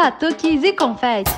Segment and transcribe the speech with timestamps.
[0.00, 1.34] batuques e confetes.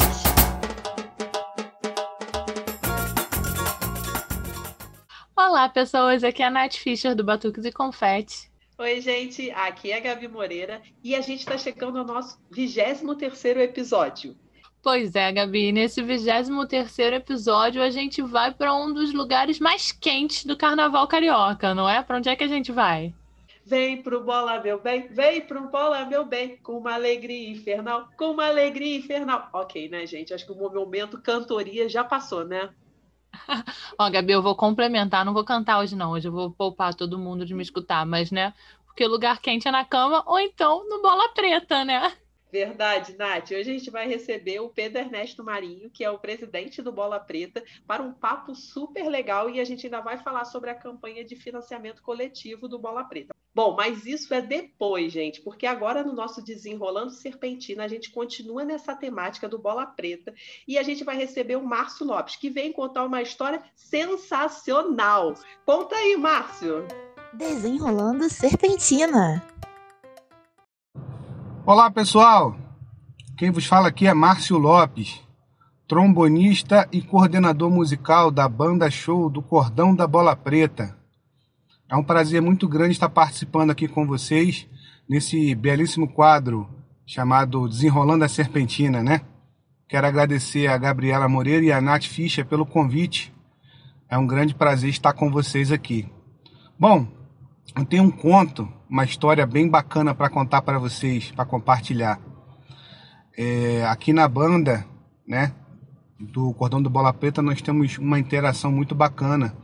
[5.35, 6.23] Olá, pessoas.
[6.23, 8.51] Aqui é a Nath Fischer do Batuques e Confetes.
[8.77, 9.51] Oi, gente.
[9.53, 14.37] Aqui é a Gabi Moreira e a gente está chegando ao nosso 23 episódio.
[14.83, 15.73] Pois é, Gabi.
[15.73, 21.75] Nesse 23 episódio, a gente vai para um dos lugares mais quentes do Carnaval Carioca,
[21.75, 22.03] não é?
[22.03, 23.15] Para onde é que a gente vai?
[23.71, 28.33] Vem pro bola, meu bem, vem pro bola, meu bem, com uma alegria infernal, com
[28.33, 29.49] uma alegria infernal.
[29.53, 30.35] Ok, né, gente?
[30.35, 32.75] Acho que o momento cantoria já passou, né?
[33.97, 36.11] Ó, Gabi, eu vou complementar, não vou cantar hoje, não.
[36.11, 38.53] Hoje eu vou poupar todo mundo de me escutar, mas, né?
[38.87, 42.13] Porque lugar quente é na cama ou então no bola preta, né?
[42.51, 43.53] Verdade, Nath.
[43.53, 47.21] Hoje a gente vai receber o Pedro Ernesto Marinho, que é o presidente do Bola
[47.21, 51.25] Preta, para um papo super legal e a gente ainda vai falar sobre a campanha
[51.25, 53.33] de financiamento coletivo do Bola Preta.
[53.53, 58.65] Bom, mas isso é depois, gente, porque agora no nosso Desenrolando Serpentina a gente continua
[58.65, 60.33] nessa temática do Bola Preta
[60.69, 65.35] e a gente vai receber o Márcio Lopes, que vem contar uma história sensacional.
[65.67, 66.87] Conta aí, Márcio.
[67.33, 69.43] Desenrolando Serpentina.
[71.67, 72.57] Olá, pessoal.
[73.37, 75.21] Quem vos fala aqui é Márcio Lopes,
[75.89, 81.00] trombonista e coordenador musical da banda show do Cordão da Bola Preta.
[81.91, 84.69] É um prazer muito grande estar participando aqui com vocês
[85.09, 86.69] nesse belíssimo quadro
[87.05, 89.23] chamado Desenrolando a Serpentina, né?
[89.89, 93.35] Quero agradecer a Gabriela Moreira e a Nath Fischer pelo convite.
[94.09, 96.09] É um grande prazer estar com vocês aqui.
[96.79, 97.09] Bom,
[97.77, 102.21] eu tenho um conto, uma história bem bacana para contar para vocês, para compartilhar.
[103.37, 104.87] É, aqui na banda,
[105.27, 105.53] né,
[106.21, 109.57] do Cordão do Bola Preta, nós temos uma interação muito bacana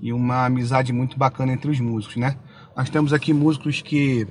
[0.00, 2.36] e uma amizade muito bacana entre os músicos, né?
[2.76, 4.26] Nós temos aqui músicos que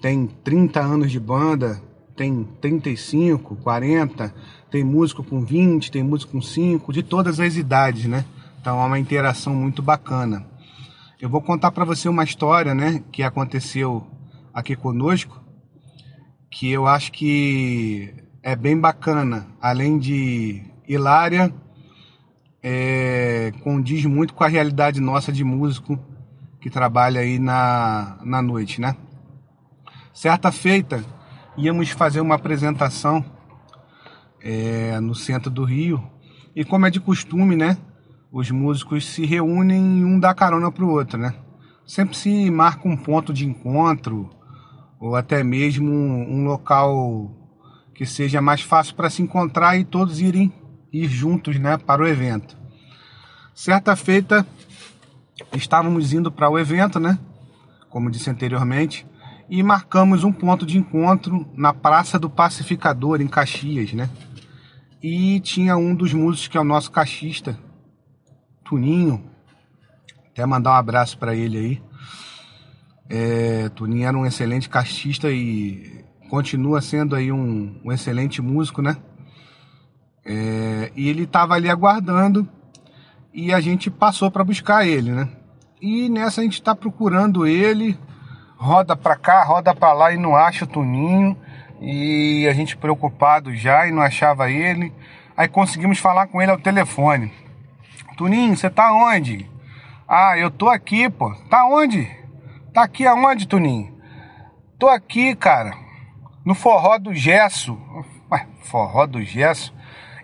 [0.00, 1.80] têm 30 anos de banda,
[2.16, 4.34] tem 35, 40,
[4.70, 8.24] tem músico com 20, tem músico com 5, de todas as idades, né?
[8.60, 10.46] Então é uma interação muito bacana.
[11.20, 14.06] Eu vou contar para você uma história, né, que aconteceu
[14.52, 15.42] aqui conosco,
[16.50, 21.52] que eu acho que é bem bacana, além de hilária,
[22.68, 25.96] é, condiz muito com a realidade nossa de músico
[26.60, 28.96] que trabalha aí na, na noite, né?
[30.12, 31.00] Certa feita,
[31.56, 33.24] íamos fazer uma apresentação
[34.42, 36.02] é, no centro do Rio
[36.56, 37.78] e como é de costume, né?
[38.32, 41.36] Os músicos se reúnem e um dá carona pro outro, né?
[41.86, 44.28] Sempre se marca um ponto de encontro
[44.98, 47.30] ou até mesmo um, um local
[47.94, 50.52] que seja mais fácil para se encontrar e todos irem
[50.92, 52.55] ir juntos né, para o evento.
[53.58, 54.46] Certa feita,
[55.54, 57.18] estávamos indo para o evento, né,
[57.88, 59.06] como disse anteriormente,
[59.48, 63.94] e marcamos um ponto de encontro na Praça do Pacificador, em Caxias.
[63.94, 64.10] Né?
[65.02, 67.58] E tinha um dos músicos que é o nosso cachista,
[68.62, 69.24] Tuninho,
[70.30, 71.82] até mandar um abraço para ele aí.
[73.08, 78.98] É, Tuninho era um excelente cachista e continua sendo aí um, um excelente músico, né?
[80.26, 82.46] É, e ele estava ali aguardando
[83.36, 85.28] e a gente passou para buscar ele, né?
[85.78, 87.98] E nessa a gente está procurando ele,
[88.56, 91.36] roda para cá, roda para lá e não acha o Tuninho.
[91.78, 94.90] E a gente preocupado já e não achava ele.
[95.36, 97.30] Aí conseguimos falar com ele ao telefone.
[98.16, 99.46] Tuninho, você tá onde?
[100.08, 101.30] Ah, eu tô aqui, pô.
[101.50, 102.10] Tá onde?
[102.72, 104.00] Tá aqui aonde, Tuninho?
[104.78, 105.76] Tô aqui, cara.
[106.42, 107.78] No forró do gesso.
[108.32, 109.75] Ué, forró do gesso?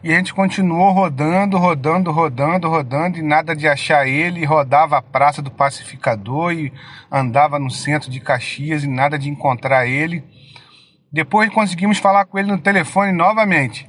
[0.05, 4.45] E a gente continuou rodando, rodando, rodando, rodando, e nada de achar ele.
[4.45, 6.73] Rodava a Praça do Pacificador e
[7.09, 10.25] andava no centro de Caxias e nada de encontrar ele.
[11.13, 13.89] Depois conseguimos falar com ele no telefone novamente.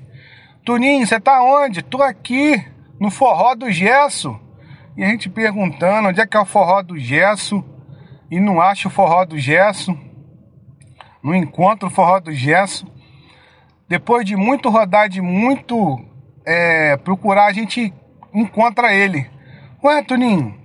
[0.63, 1.81] Tuninho, você tá onde?
[1.81, 2.63] Tô aqui,
[2.99, 4.39] no forró do gesso.
[4.95, 7.63] E a gente perguntando onde é que é o forró do gesso.
[8.29, 9.97] E não acha o forró do gesso.
[11.23, 12.85] Não encontra o forró do gesso.
[13.93, 16.03] Depois de muito rodar, de muito
[16.43, 17.93] é, procurar, a gente
[18.33, 19.29] encontra ele.
[19.83, 20.59] Ué, Tuninho,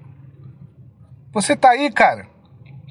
[1.31, 2.27] você tá aí, cara?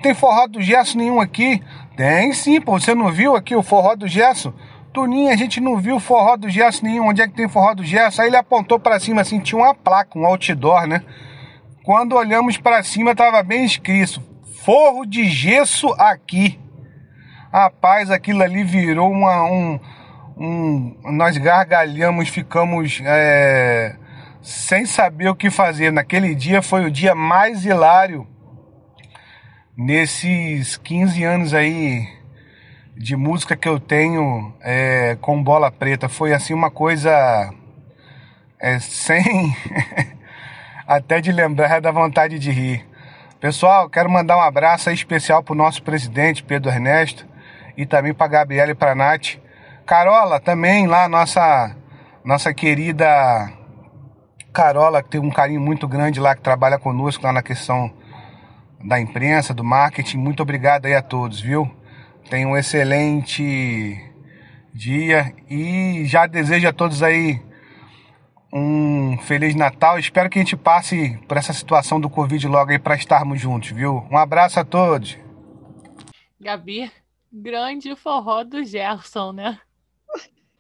[0.04, 1.60] Tem forró do gesso nenhum aqui?
[1.96, 2.80] Tem sim, pô.
[2.80, 4.54] Você não viu aqui o forró do gesso?
[4.94, 7.08] Tuninho, a gente não viu forró do gesso nenhum.
[7.08, 8.22] Onde é que tem forró do gesso?
[8.22, 11.02] Aí ele apontou para cima assim, tinha uma placa, um outdoor, né?
[11.84, 14.22] Quando olhamos para cima, tava bem escrito:
[14.64, 16.60] Forro de gesso aqui.
[17.52, 19.80] Rapaz, aquilo ali virou uma, um,
[20.40, 23.96] um, nós gargalhamos, ficamos é,
[24.42, 25.92] sem saber o que fazer.
[25.92, 28.28] Naquele dia foi o dia mais hilário
[29.76, 32.08] nesses 15 anos aí
[32.96, 36.08] de música que eu tenho é, com bola preta.
[36.08, 37.54] Foi assim uma coisa
[38.60, 39.24] é, sem
[40.88, 42.86] até de lembrar da vontade de rir.
[43.40, 47.26] Pessoal, quero mandar um abraço especial para o nosso presidente Pedro Ernesto
[47.76, 49.38] e também para Gabriela e para Nath.
[49.88, 51.74] Carola também lá nossa
[52.22, 53.50] nossa querida
[54.52, 57.90] Carola que tem um carinho muito grande lá que trabalha conosco lá na questão
[58.84, 60.18] da imprensa, do marketing.
[60.18, 61.72] Muito obrigado aí a todos, viu?
[62.30, 63.98] Tenham um excelente
[64.74, 67.42] dia e já desejo a todos aí
[68.52, 69.98] um feliz Natal.
[69.98, 73.72] Espero que a gente passe por essa situação do Covid logo aí para estarmos juntos,
[73.72, 74.06] viu?
[74.12, 75.18] Um abraço a todos.
[76.42, 76.92] Gabi,
[77.32, 79.58] grande forró do Gerson, né?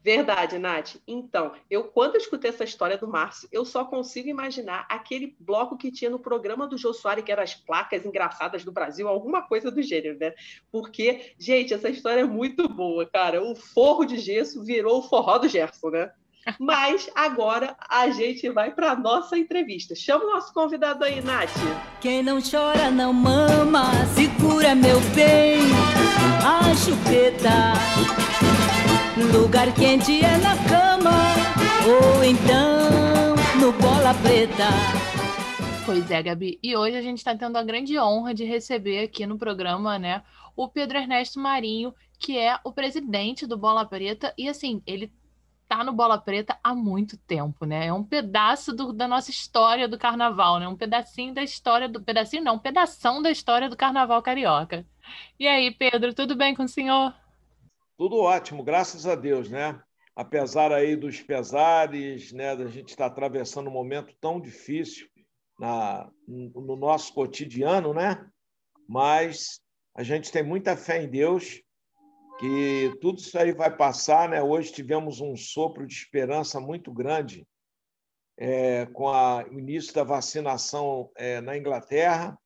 [0.07, 0.95] Verdade, Nath.
[1.06, 5.75] Então, eu quando eu escutei essa história do Márcio, eu só consigo imaginar aquele bloco
[5.75, 9.42] que tinha no programa do Jô Soares, que eram as placas engraçadas do Brasil, alguma
[9.42, 10.33] coisa do gênero, né?
[10.71, 13.44] Porque, gente, essa história é muito boa, cara.
[13.44, 16.10] O forro de gesso virou o forró do Gerson, né?
[16.57, 19.94] Mas agora a gente vai para nossa entrevista.
[19.94, 21.51] Chama o nosso convidado aí, Nath.
[22.00, 25.60] Quem não chora não mama, segura meu bem,
[26.42, 28.56] a chupeta.
[29.18, 31.12] Lugar quente é na cama,
[31.86, 34.68] ou então no bola preta.
[35.86, 36.60] Pois é, Gabi.
[36.62, 40.22] E hoje a gente está tendo a grande honra de receber aqui no programa, né,
[40.56, 44.34] o Pedro Ernesto Marinho, que é o presidente do Bola Preta.
[44.38, 45.12] E assim, ele
[45.68, 47.88] tá no Bola Preta há muito tempo, né?
[47.88, 50.68] É um pedaço do, da nossa história do carnaval, né?
[50.68, 52.02] Um pedacinho da história do.
[52.02, 54.86] Pedacinho não, um pedação da história do carnaval carioca.
[55.40, 57.13] E aí, Pedro, tudo bem com o senhor?
[57.98, 59.82] Tudo ótimo, graças a Deus, né?
[60.16, 65.08] Apesar aí dos pesares, né, da gente estar atravessando um momento tão difícil
[65.60, 68.24] na, no nosso cotidiano, né?
[68.88, 69.60] Mas
[69.96, 71.60] a gente tem muita fé em Deus
[72.40, 74.44] que tudo isso aí vai passar, né?
[74.44, 77.48] Hoje tivemos um sopro de esperança muito grande
[78.38, 82.38] é, com a, o início da vacinação é, na Inglaterra.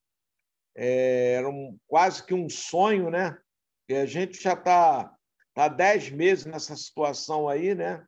[0.73, 3.37] É, era um, quase que um sonho, né?
[3.89, 5.13] E a gente já está
[5.51, 8.05] Está dez meses nessa situação aí, né?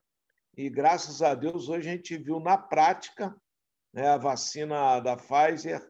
[0.55, 3.35] E graças a Deus hoje a gente viu na prática
[3.91, 5.85] né, a vacina da Pfizer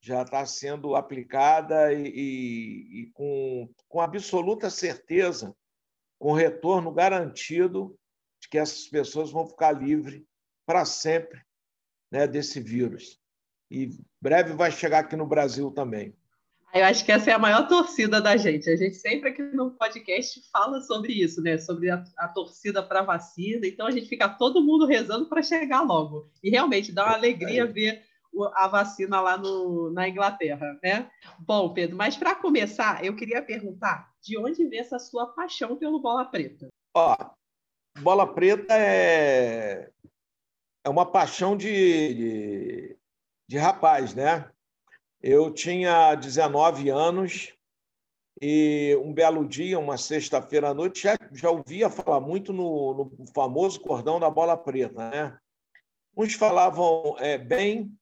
[0.00, 5.54] já está sendo aplicada e, e, e, com, com absoluta certeza,
[6.18, 7.96] com retorno garantido
[8.40, 10.22] de que essas pessoas vão ficar livres
[10.66, 11.40] para sempre
[12.10, 13.20] né, desse vírus.
[13.70, 13.90] E
[14.20, 16.16] breve vai chegar aqui no Brasil também.
[16.72, 18.68] Eu acho que essa é a maior torcida da gente.
[18.68, 21.56] A gente sempre aqui no podcast fala sobre isso, né?
[21.56, 23.66] Sobre a, a torcida para vacina.
[23.66, 26.30] Então a gente fica todo mundo rezando para chegar logo.
[26.42, 28.02] E realmente dá uma alegria ver
[28.54, 31.10] a vacina lá no, na Inglaterra, né?
[31.38, 36.00] Bom, Pedro, mas para começar, eu queria perguntar de onde vem essa sua paixão pelo
[36.00, 36.68] bola preta?
[36.94, 37.16] Ó,
[38.00, 39.90] bola preta é
[40.84, 42.96] é uma paixão de, de,
[43.46, 44.50] de rapaz, né?
[45.20, 47.52] Eu tinha 19 anos
[48.40, 53.26] e um belo dia, uma sexta-feira à noite, já, já ouvia falar muito no, no,
[53.34, 55.10] famoso cordão da bola preta.
[55.10, 55.38] Né?
[56.16, 57.92] Uns falavam é, bem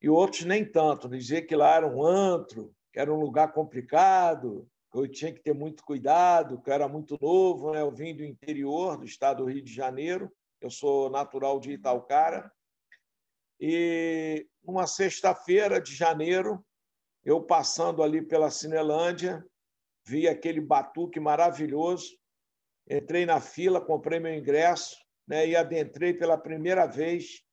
[0.00, 1.08] e outros nem tanto.
[1.08, 5.42] Dizer que lá era um antro, que era um lugar complicado, que eu tinha que
[5.42, 7.72] ter muito cuidado, que eu era muito novo.
[7.72, 7.80] Né?
[7.80, 12.52] Eu vim do interior do estado do Rio de Janeiro, eu sou natural de Italcara.
[13.64, 16.66] E numa sexta-feira de janeiro,
[17.24, 19.46] eu passando ali pela Cinelândia,
[20.04, 22.18] vi aquele batuque maravilhoso,
[22.90, 24.96] entrei na fila, comprei meu ingresso
[25.28, 27.44] né, e adentrei pela primeira vez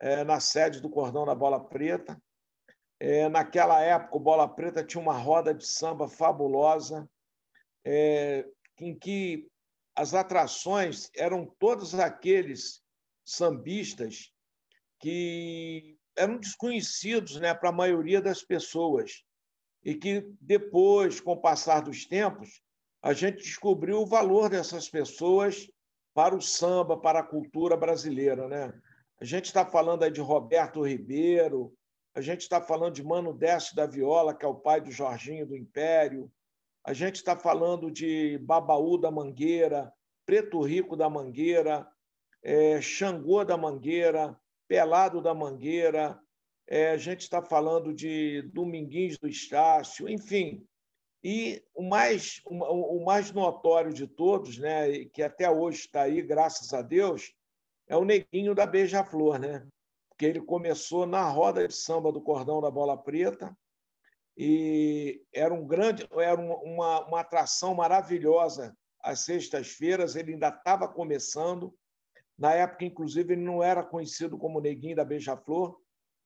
[0.00, 2.20] é, na sede do Cordão da Bola Preta.
[2.98, 7.08] É, naquela época, o Bola Preta tinha uma roda de samba fabulosa,
[7.84, 8.44] é,
[8.80, 9.48] em que
[9.94, 12.82] as atrações eram todos aqueles
[13.24, 14.31] sambistas
[15.02, 19.24] que eram desconhecidos né, para a maioria das pessoas
[19.84, 22.62] e que depois, com o passar dos tempos,
[23.02, 25.68] a gente descobriu o valor dessas pessoas
[26.14, 28.46] para o samba, para a cultura brasileira.
[28.46, 28.72] Né?
[29.20, 31.74] A gente está falando aí de Roberto Ribeiro,
[32.14, 35.46] a gente está falando de Mano Décio da Viola, que é o pai do Jorginho
[35.46, 36.30] do Império,
[36.84, 39.92] a gente está falando de Babaú da Mangueira,
[40.24, 41.88] Preto Rico da Mangueira,
[42.42, 44.38] é, Xangô da Mangueira,
[44.72, 46.18] Pelado da Mangueira,
[46.66, 50.66] é, a gente está falando de Dominguins do Estácio, enfim.
[51.22, 56.72] E o mais, o, mais notório de todos, né, que até hoje está aí, graças
[56.72, 57.34] a Deus,
[57.86, 59.68] é o Neguinho da Beija-Flor, né?
[60.08, 63.54] porque ele começou na roda de samba do Cordão da Bola Preta,
[64.34, 70.16] e era um grande, era uma, uma atração maravilhosa às sextas-feiras.
[70.16, 71.74] Ele ainda estava começando.
[72.42, 75.78] Na época, inclusive, ele não era conhecido como Neguinho da Beija-Flor,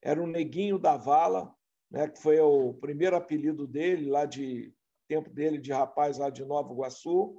[0.03, 1.55] era o Neguinho da Vala,
[1.91, 4.73] né, que foi o primeiro apelido dele, lá de
[5.07, 7.39] tempo dele de rapaz lá de Nova Iguaçu.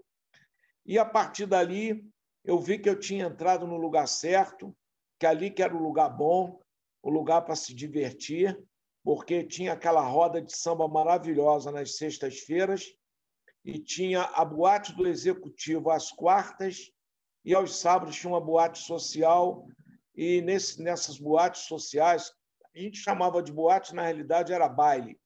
[0.85, 2.07] E a partir dali,
[2.45, 4.77] eu vi que eu tinha entrado no lugar certo,
[5.19, 6.61] que ali que era o lugar bom,
[7.01, 8.63] o lugar para se divertir,
[9.03, 12.93] porque tinha aquela roda de samba maravilhosa nas sextas-feiras
[13.65, 16.91] e tinha a boate do executivo às quartas
[17.47, 19.65] e aos sábados tinha uma boate social
[20.13, 22.29] e nesse, nessas boates sociais
[22.75, 25.17] a gente chamava de boate na realidade era baile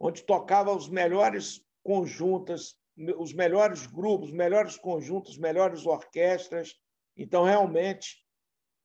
[0.00, 2.78] onde tocava os melhores conjuntas
[3.18, 6.80] os melhores grupos os melhores conjuntos melhores orquestras
[7.14, 8.24] então realmente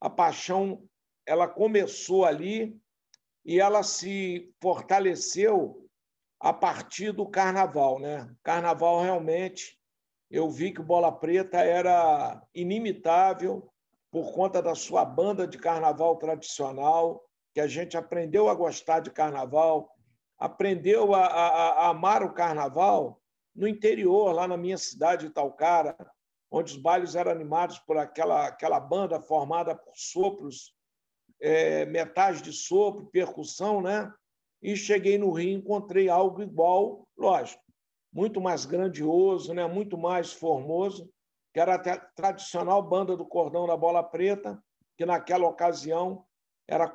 [0.02, 0.86] a paixão
[1.26, 2.78] ela começou ali
[3.46, 5.90] e ela se fortaleceu
[6.42, 8.34] a partir do carnaval, né?
[8.44, 9.79] Carnaval realmente
[10.30, 13.70] eu vi que o Bola Preta era inimitável
[14.12, 19.12] por conta da sua banda de carnaval tradicional, que a gente aprendeu a gostar de
[19.12, 19.90] carnaval,
[20.38, 23.20] aprendeu a, a, a amar o carnaval
[23.56, 25.96] no interior, lá na minha cidade de Talcara,
[26.52, 30.74] onde os bailes eram animados por aquela, aquela banda formada por sopros
[31.40, 34.12] é, metade de sopro, percussão, né?
[34.62, 37.64] E cheguei no Rio encontrei algo igual, lógico,
[38.20, 39.66] muito mais grandioso, né?
[39.66, 41.10] muito mais formoso,
[41.54, 44.62] que era a tradicional banda do Cordão da Bola Preta,
[44.98, 46.26] que naquela ocasião
[46.68, 46.86] era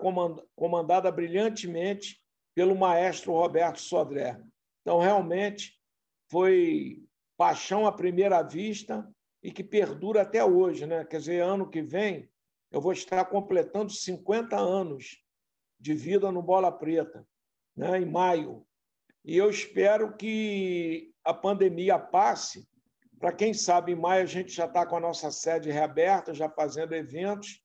[0.54, 2.22] comandada brilhantemente
[2.54, 4.38] pelo maestro Roberto Sodré.
[4.82, 5.80] Então, realmente,
[6.30, 7.02] foi
[7.38, 9.10] paixão à primeira vista
[9.42, 10.86] e que perdura até hoje.
[10.86, 11.06] Né?
[11.06, 12.28] Quer dizer, ano que vem,
[12.70, 15.22] eu vou estar completando 50 anos
[15.80, 17.26] de vida no Bola Preta,
[17.74, 18.66] né, em maio.
[19.24, 22.68] E eu espero que a pandemia passe,
[23.18, 26.48] para quem sabe em maio a gente já está com a nossa sede reaberta, já
[26.48, 27.62] fazendo eventos,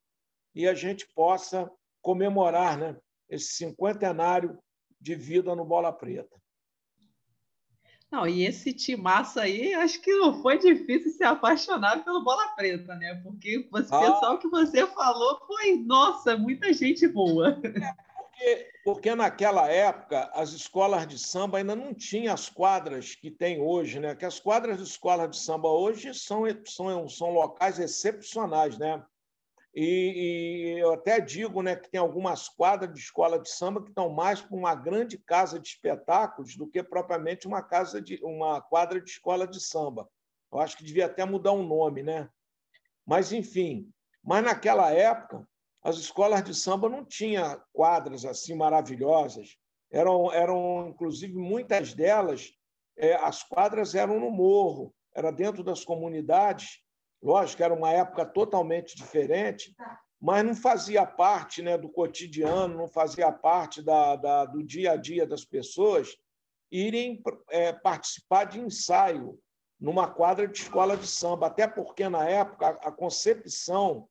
[0.55, 1.69] e a gente possa
[2.01, 2.97] comemorar né,
[3.27, 4.57] esse cinquentenário
[4.99, 6.39] de vida no Bola Preta.
[8.11, 12.95] Não, e esse timaço aí, acho que não foi difícil se apaixonar pelo Bola Preta,
[12.95, 13.15] né?
[13.23, 13.81] Porque o ah.
[13.81, 17.61] pessoal que você falou foi, nossa, muita gente boa.
[18.39, 23.61] Porque, porque naquela época as escolas de samba ainda não tinham as quadras que tem
[23.61, 24.15] hoje, né?
[24.15, 29.03] Que as quadras de escola de samba hoje são, são, são locais excepcionais, né?
[29.75, 33.89] E, e, eu até digo né, que tem algumas quadras de escola de samba que
[33.89, 38.61] estão mais para uma grande casa de espetáculos do que propriamente uma casa de uma
[38.61, 40.09] quadra de escola de samba.
[40.51, 42.29] Eu acho que devia até mudar o um nome, né?
[43.05, 43.91] Mas enfim,
[44.23, 45.47] mas naquela época
[45.83, 49.57] as escolas de samba não tinham quadras assim maravilhosas.
[49.91, 52.51] Eram, eram inclusive muitas delas
[52.97, 56.83] é, as quadras eram no morro, era dentro das comunidades
[57.21, 59.75] Lógico, era uma época totalmente diferente,
[60.21, 64.95] mas não fazia parte né, do cotidiano, não fazia parte da, da, do dia a
[64.95, 66.15] dia das pessoas
[66.71, 69.37] irem é, participar de ensaio
[69.79, 74.07] numa quadra de escola de samba, até porque, na época, a, a concepção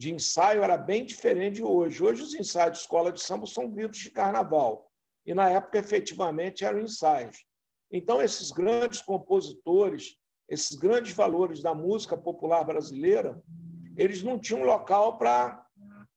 [0.00, 2.02] de ensaio era bem diferente de hoje.
[2.02, 4.90] Hoje, os ensaios de escola de samba são gritos de carnaval,
[5.26, 7.44] e na época, efetivamente, eram ensaios.
[7.92, 10.18] Então, esses grandes compositores
[10.50, 13.40] esses grandes valores da música popular brasileira,
[13.96, 15.64] eles não tinham local para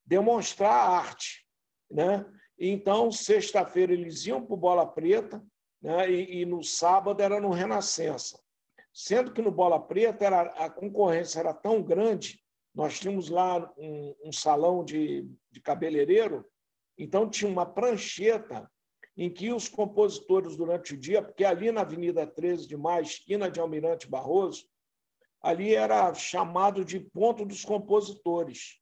[0.04, 1.46] demonstrar a arte.
[1.90, 2.26] Né?
[2.58, 5.46] Então, sexta-feira eles iam para o Bola Preta
[5.80, 6.10] né?
[6.10, 8.42] e, e, no sábado era no Renascença.
[8.92, 12.43] Sendo que no Bola Preta era, a concorrência era tão grande,
[12.74, 16.46] nós tínhamos lá um, um salão de, de cabeleireiro,
[16.98, 18.70] então tinha uma prancheta
[19.16, 23.50] em que os compositores, durante o dia, porque ali na Avenida 13 de Maio, esquina
[23.50, 24.66] de Almirante Barroso,
[25.40, 28.80] ali era chamado de ponto dos compositores.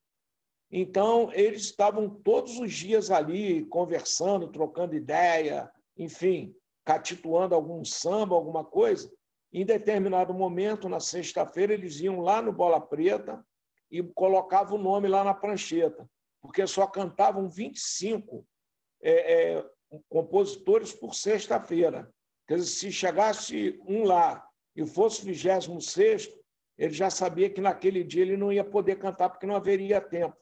[0.70, 8.64] Então, eles estavam todos os dias ali conversando, trocando ideia, enfim, catituando algum samba, alguma
[8.64, 9.12] coisa.
[9.52, 13.44] Em determinado momento, na sexta-feira, eles iam lá no Bola Preta
[13.92, 16.08] e colocavam o nome lá na prancheta,
[16.40, 18.44] porque só cantavam 25
[19.02, 19.70] é, é,
[20.08, 22.10] compositores por sexta-feira.
[22.48, 26.42] Quer dizer, se chegasse um lá e fosse vigésimo sexto,
[26.78, 30.36] ele já sabia que naquele dia ele não ia poder cantar porque não haveria tempo.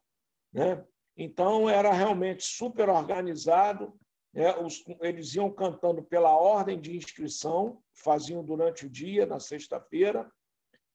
[0.53, 0.85] Né?
[1.17, 3.93] Então, era realmente super organizado.
[4.33, 4.57] Né?
[4.59, 10.31] Os, eles iam cantando pela ordem de inscrição, faziam durante o dia, na sexta-feira,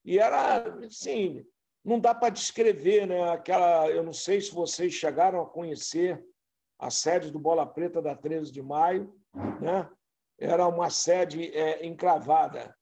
[0.06, 1.46] e era assim,
[1.86, 3.30] não dá para descrever, né?
[3.30, 6.26] Aquela, eu não sei se vocês chegaram a conhecer
[6.80, 9.16] a sede do Bola Preta da 13 de maio,
[9.62, 9.88] né?
[10.38, 12.76] era uma sede é, encravada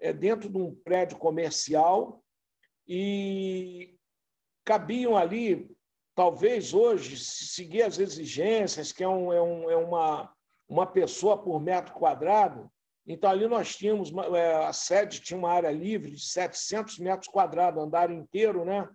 [0.00, 2.22] é, dentro de um prédio comercial
[2.86, 3.96] e
[4.64, 5.70] cabiam ali,
[6.14, 10.32] talvez hoje, seguir as exigências, que é, um, é, um, é uma,
[10.68, 12.70] uma pessoa por metro quadrado.
[13.10, 17.82] Então, ali nós tínhamos, é, a sede tinha uma área livre de 700 metros quadrados,
[17.82, 18.86] andar inteiro, né?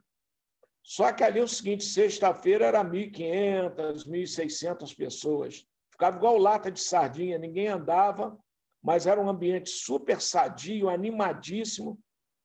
[0.83, 5.65] Só que ali é o seguinte, sexta-feira era 1.500, 1.600 pessoas.
[5.89, 8.37] Ficava igual lata de sardinha, ninguém andava,
[8.83, 11.99] mas era um ambiente super sadio, animadíssimo.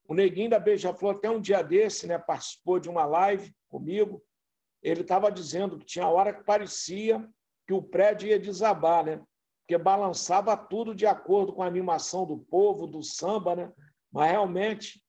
[0.07, 4.23] O Neguinho da Beija-Flor, até um dia desse, né, participou de uma live comigo.
[4.81, 7.23] Ele estava dizendo que tinha hora que parecia
[7.67, 9.21] que o prédio ia desabar, né?
[9.69, 13.55] Porque balançava tudo de acordo com a animação do povo, do samba.
[13.55, 13.71] Né?
[14.11, 14.99] Mas realmente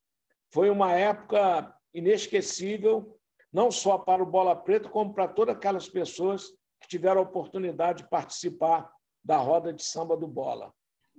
[0.53, 3.19] foi uma época inesquecível
[3.51, 8.03] não só para o Bola Preta, como para todas aquelas pessoas que tiveram a oportunidade
[8.03, 8.93] de participar
[9.25, 10.71] da roda de samba do Bola.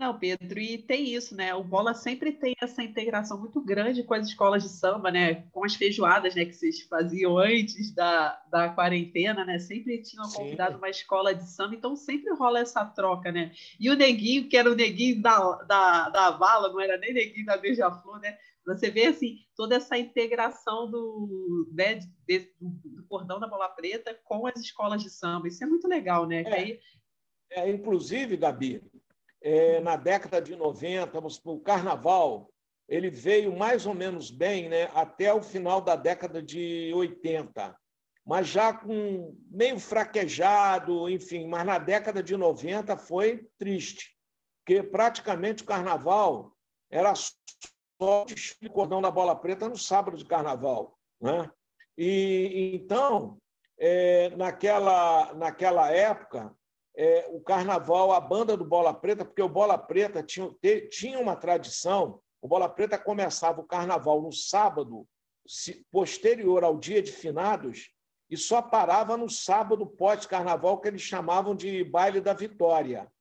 [0.02, 1.54] Não, Pedro, e tem isso, né?
[1.54, 5.44] O Bola sempre tem essa integração muito grande com as escolas de samba, né?
[5.52, 6.44] Com as feijoadas, né?
[6.44, 9.60] Que vocês faziam antes da, da quarentena, né?
[9.60, 13.52] Sempre tinham convidado uma escola de samba, então sempre rola essa troca, né?
[13.80, 17.46] E o Neguinho, que era o Neguinho da, da, da Vala, não era nem Neguinho
[17.46, 18.36] da Beija-Flor, né?
[18.66, 24.48] Você vê assim toda essa integração do, né, de, do cordão da bola preta com
[24.48, 25.48] as escolas de samba.
[25.48, 26.42] Isso é muito legal, né?
[26.42, 26.80] É, aí...
[27.52, 28.82] é, inclusive, Gabi,
[29.42, 32.52] é, na década de 90, o carnaval
[32.88, 37.76] ele veio mais ou menos bem né, até o final da década de 80,
[38.26, 44.16] mas já com meio fraquejado, enfim, mas na década de 90 foi triste,
[44.60, 46.52] porque praticamente o carnaval
[46.90, 50.98] era só desfile cordão da bola preta no sábado de carnaval.
[51.20, 51.50] Né?
[51.98, 53.38] E então,
[53.78, 56.54] é, naquela, naquela época,
[57.02, 60.56] é, o carnaval, a banda do Bola Preta, porque o Bola Preta tinha,
[60.88, 65.08] tinha uma tradição, o Bola Preta começava o carnaval no sábado,
[65.90, 67.90] posterior ao dia de finados,
[68.30, 73.12] e só parava no sábado pós-carnaval, que eles chamavam de baile da vitória.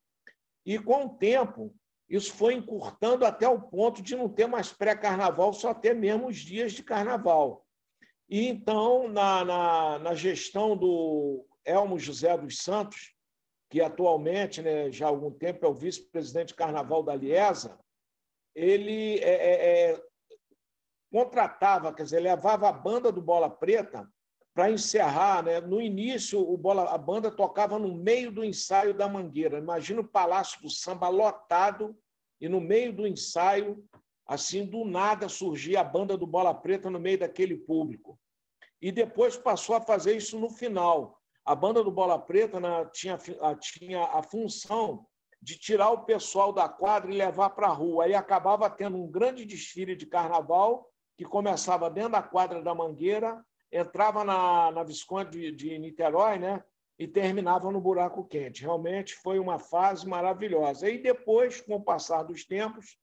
[0.67, 1.75] E com o tempo,
[2.07, 6.37] isso foi encurtando até o ponto de não ter mais pré-carnaval, só ter mesmo os
[6.37, 7.65] dias de carnaval.
[8.29, 13.19] E então, na, na, na gestão do Elmo José dos Santos,
[13.71, 17.79] que atualmente, né, já há algum tempo, é o vice-presidente de carnaval da Liesa,
[18.53, 20.03] ele é, é, é,
[21.11, 24.11] contratava, quer dizer, levava a banda do Bola Preta
[24.53, 25.45] para encerrar.
[25.45, 25.61] Né?
[25.61, 29.59] No início, o Bola, a banda tocava no meio do ensaio da Mangueira.
[29.59, 31.97] Imagina o Palácio do Samba lotado
[32.41, 33.85] e no meio do ensaio,
[34.27, 38.19] assim, do nada surgia a banda do Bola Preta no meio daquele público.
[38.83, 41.20] E depois passou a fazer isso no final.
[41.45, 43.19] A banda do Bola Preta né, tinha,
[43.59, 45.07] tinha a função
[45.43, 48.05] de tirar o pessoal da quadra e levar para a rua.
[48.05, 53.43] Aí acabava tendo um grande desfile de carnaval que começava dentro da quadra da Mangueira,
[53.73, 56.63] entrava na, na Visconde de, de Niterói, né?
[57.01, 58.61] e terminava no buraco quente.
[58.61, 60.87] Realmente foi uma fase maravilhosa.
[60.91, 62.99] E depois, com o passar dos tempos,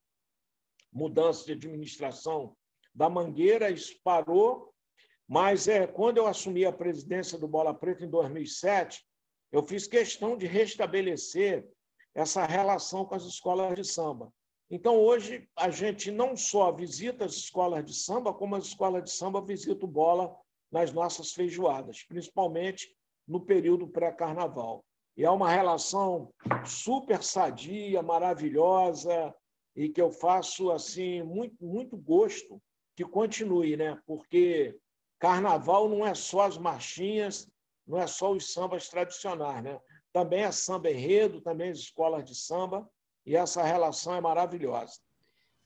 [0.94, 2.56] mudança de administração
[2.94, 4.72] da Mangueira, isso parou.
[5.28, 9.06] Mas é, quando eu assumi a presidência do Bola Preta em 2007,
[9.52, 11.68] eu fiz questão de restabelecer
[12.16, 14.32] essa relação com as escolas de samba.
[14.70, 19.12] Então, hoje, a gente não só visita as escolas de samba, como as escolas de
[19.12, 20.36] samba visitam bola
[20.72, 22.94] nas nossas feijoadas, principalmente
[23.28, 24.84] no período pré-carnaval.
[25.16, 26.34] E é uma relação
[26.66, 29.34] super sadia, maravilhosa,
[29.76, 32.62] e que eu faço assim muito, muito gosto
[32.96, 33.98] que continue, né?
[34.06, 34.76] Porque
[35.20, 37.48] carnaval não é só as marchinhas,
[37.88, 39.80] não é só os sambas tradicionais, né?
[40.12, 42.90] Também é samba enredo, também as escolas de samba,
[43.26, 45.00] e essa relação é maravilhosa.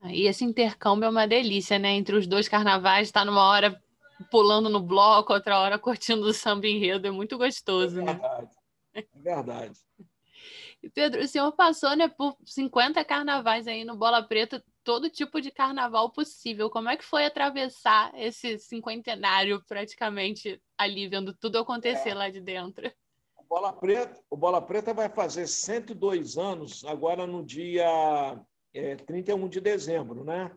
[0.04, 1.92] E esse intercâmbio é uma delícia, né?
[1.92, 3.82] Entre os dois carnavais, está numa hora
[4.30, 7.08] pulando no bloco, outra hora curtindo o samba enredo.
[7.08, 8.50] É muito gostoso, é verdade,
[8.94, 9.04] né?
[9.14, 9.80] É verdade.
[10.84, 15.40] E Pedro, o senhor passou né, por 50 carnavais aí no Bola Preta, todo tipo
[15.42, 16.70] de carnaval possível.
[16.70, 22.16] Como é que foi atravessar esse cinquentenário praticamente ali, vendo tudo acontecer é.
[22.16, 22.92] lá de dentro?
[23.38, 28.40] O Bola, Preta, o Bola Preta vai fazer 102 anos agora no dia
[28.74, 30.52] é, 31 de dezembro, né?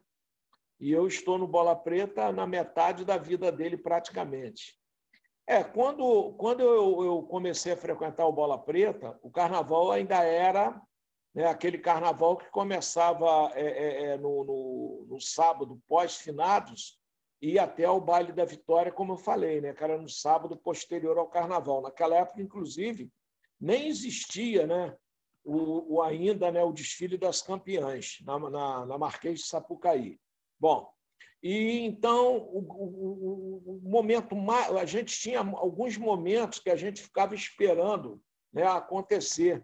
[0.85, 4.79] e eu estou no Bola Preta na metade da vida dele praticamente.
[5.47, 10.81] É, quando, quando eu, eu comecei a frequentar o Bola Preta, o carnaval ainda era
[11.35, 16.99] né, aquele carnaval que começava é, é, é no, no, no, sábado pós-finados
[17.43, 21.19] e até o baile da Vitória, como eu falei, né, que era no sábado posterior
[21.19, 21.83] ao carnaval.
[21.83, 23.11] Naquela época, inclusive,
[23.61, 24.97] nem existia né,
[25.45, 30.19] o, o ainda né, o desfile das campeãs na, na, na Marquês de Sapucaí.
[30.59, 30.89] Bom,
[31.43, 34.35] e então o, o, o, momento
[34.81, 39.63] a gente tinha alguns momentos que a gente ficava esperando né, acontecer,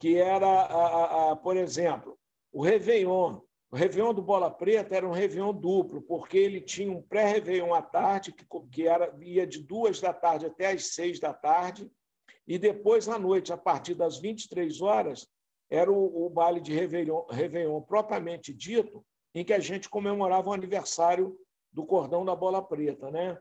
[0.00, 2.18] que era, a, a, a, por exemplo,
[2.50, 3.40] o Réveillon.
[3.70, 7.80] O Réveillon do Bola Preta era um Réveillon duplo, porque ele tinha um pré-Réveillon à
[7.80, 11.88] tarde, que, que era, ia de duas da tarde até as seis da tarde,
[12.48, 15.28] e depois, à noite, a partir das 23 horas,
[15.68, 20.52] era o, o baile de Réveillon, Réveillon propriamente dito, em que a gente comemorava o
[20.52, 21.38] aniversário
[21.70, 23.08] do cordão da Bola Preta.
[23.10, 23.38] Né?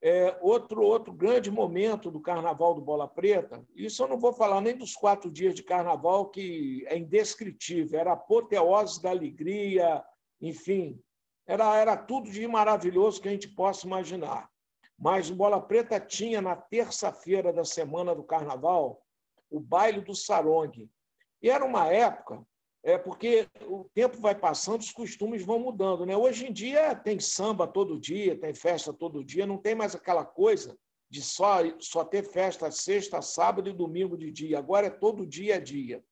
[0.00, 4.60] É, outro, outro grande momento do Carnaval do Bola Preta, isso eu não vou falar
[4.60, 10.04] nem dos quatro dias de Carnaval, que é indescritível, era apoteose da alegria,
[10.40, 11.02] enfim,
[11.44, 14.48] era, era tudo de maravilhoso que a gente possa imaginar.
[14.96, 19.02] Mas o Bola Preta tinha, na terça-feira da semana do Carnaval,
[19.50, 20.90] o baile do Sarongue.
[21.42, 22.44] E era uma época
[22.82, 26.06] é porque o tempo vai passando, os costumes vão mudando.
[26.06, 26.16] Né?
[26.16, 30.24] Hoje em dia tem samba todo dia, tem festa todo dia, não tem mais aquela
[30.24, 30.76] coisa
[31.10, 34.58] de só, só ter festa sexta, sábado e domingo de dia.
[34.58, 36.02] Agora é todo dia a dia.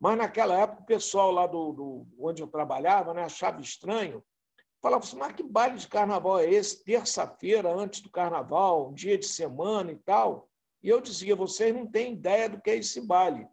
[0.00, 4.22] Mas naquela época o pessoal lá do, do onde eu trabalhava né, achava estranho.
[4.80, 6.82] Falava assim, mas que baile de carnaval é esse?
[6.82, 10.48] Terça-feira, antes do carnaval, um dia de semana e tal.
[10.82, 13.46] E eu dizia, vocês não têm ideia do que é esse baile.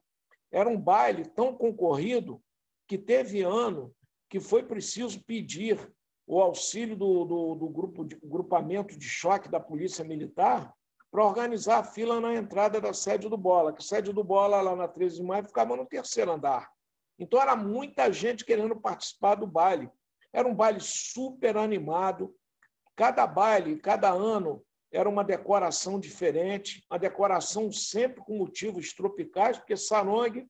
[0.52, 2.42] Era um baile tão concorrido
[2.88, 3.94] que teve ano
[4.30, 5.92] que foi preciso pedir
[6.26, 10.74] o auxílio do, do, do grupo de, grupamento de choque da Polícia Militar
[11.12, 14.62] para organizar a fila na entrada da sede do Bola, que a sede do Bola,
[14.62, 16.70] lá na 13 de maio, ficava no terceiro andar.
[17.18, 19.90] Então, era muita gente querendo participar do baile.
[20.32, 22.34] Era um baile super animado.
[22.96, 29.78] Cada baile, cada ano, era uma decoração diferente, uma decoração sempre com motivos tropicais, porque
[29.78, 30.48] Sarong,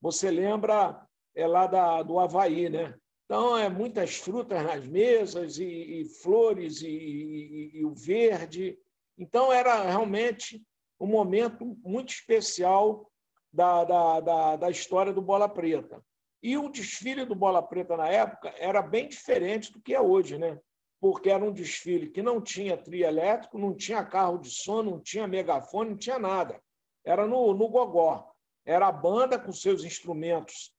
[0.00, 1.00] você lembra,
[1.34, 2.94] é lá da, do Havaí, né?
[3.24, 8.78] Então, é muitas frutas nas mesas, e, e flores, e, e, e, o verde.
[9.18, 10.62] Então, era realmente
[10.98, 13.10] um momento muito especial
[13.52, 16.02] da, da, da, da história do Bola Preta.
[16.42, 20.38] E o desfile do Bola Preta na época era bem diferente do que é hoje,
[20.38, 20.58] né?
[21.00, 25.00] Porque era um desfile que não tinha trio elétrico, não tinha carro de som, não
[25.00, 26.60] tinha megafone, não tinha nada.
[27.04, 28.32] Era no, no gogó.
[28.64, 30.74] Era a banda com seus instrumentos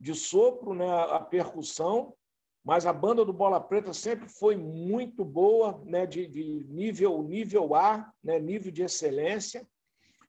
[0.00, 2.14] de sopro, né, a percussão,
[2.64, 7.74] mas a banda do Bola Preta sempre foi muito boa, né, de, de nível nível
[7.74, 9.66] A, né, nível de excelência.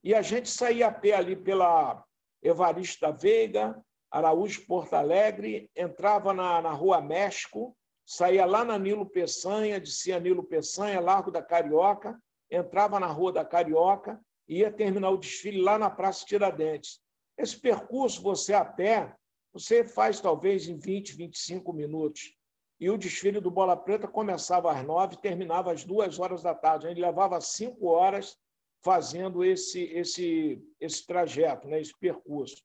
[0.03, 2.03] E a gente saía a pé ali pela
[2.43, 3.81] Evaristo da Veiga,
[4.11, 7.75] Araújo Porto Alegre, entrava na, na Rua México,
[8.05, 12.17] saía lá na Nilo Peçanha, descia Nilo Peçanha, Largo da Carioca,
[12.49, 16.99] entrava na Rua da Carioca e ia terminar o desfile lá na Praça Tiradentes.
[17.37, 19.13] Esse percurso, você a pé,
[19.51, 22.35] você faz talvez em 20, 25 minutos.
[22.79, 26.87] E o desfile do Bola Preta começava às nove terminava às duas horas da tarde.
[26.87, 28.37] Ele levava cinco horas
[28.83, 32.61] fazendo esse, esse, esse trajeto, né, esse percurso.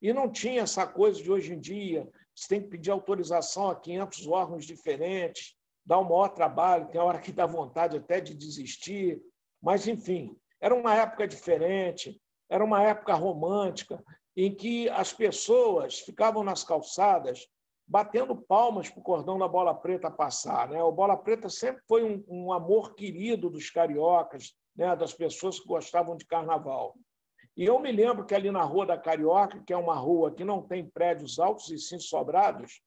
[0.00, 2.08] E não tinha essa coisa de hoje em dia,
[2.40, 7.18] você tem que pedir autorização a 500 órgãos diferentes, dá um maior trabalho, tem hora
[7.18, 9.20] que dá vontade até de desistir,
[9.62, 14.02] mas, enfim, era uma época diferente, era uma época romântica,
[14.34, 17.46] em que as pessoas ficavam nas calçadas
[17.86, 20.68] batendo palmas para o cordão da bola preta passar.
[20.70, 20.82] Né?
[20.82, 24.96] O bola preta sempre foi um, um amor querido dos cariocas, né?
[24.96, 26.94] das pessoas que gostavam de carnaval.
[27.60, 30.42] E eu me lembro que ali na Rua da Carioca, que é uma rua que
[30.42, 32.80] não tem prédios altos e sim sobrados,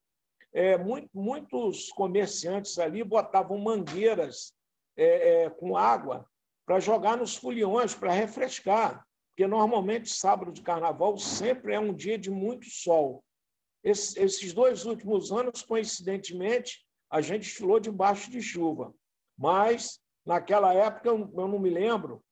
[0.51, 4.51] é, muito, muitos comerciantes ali botavam mangueiras
[4.97, 6.27] é, é, com água
[6.65, 12.17] para jogar nos foliões, para refrescar, porque normalmente sábado de carnaval sempre é um dia
[12.17, 13.23] de muito sol.
[13.83, 18.91] Esses, esses dois últimos anos, coincidentemente, a gente desfilou debaixo de chuva,
[19.37, 22.23] mas naquela época eu, eu não me lembro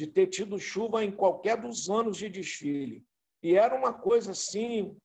[0.00, 3.04] de ter tido chuva em qualquer dos anos de desfile.
[3.42, 4.96] E era uma coisa assim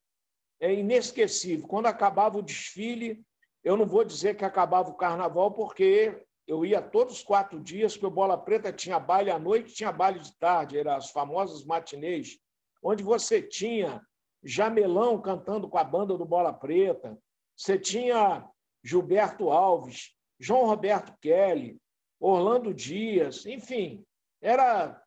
[0.58, 1.67] é inesquecível.
[1.67, 3.21] Quando acabava o desfile,
[3.62, 7.91] eu não vou dizer que acabava o carnaval, porque eu ia todos os quatro dias,
[7.91, 11.65] porque o Bola Preta tinha baile à noite, tinha baile de tarde, eram as famosas
[11.65, 12.39] matinês,
[12.81, 14.01] onde você tinha
[14.41, 17.19] Jamelão cantando com a banda do Bola Preta,
[17.53, 18.47] você tinha
[18.81, 21.77] Gilberto Alves, João Roberto Kelly,
[22.17, 24.05] Orlando Dias, enfim,
[24.45, 25.01] era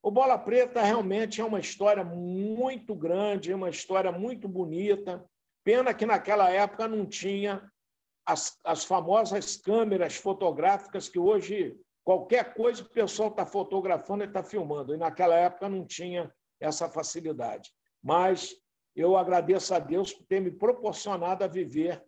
[0.00, 5.24] o Bola Preta realmente é uma história muito grande, uma história muito bonita.
[5.64, 7.68] Pena que naquela época não tinha
[8.24, 14.28] as, as famosas câmeras fotográficas que hoje qualquer coisa que o pessoal está fotografando e
[14.28, 14.94] está filmando.
[14.94, 17.72] E naquela época não tinha essa facilidade.
[18.00, 18.54] Mas
[18.94, 22.00] eu agradeço a Deus por ter me proporcionado a viver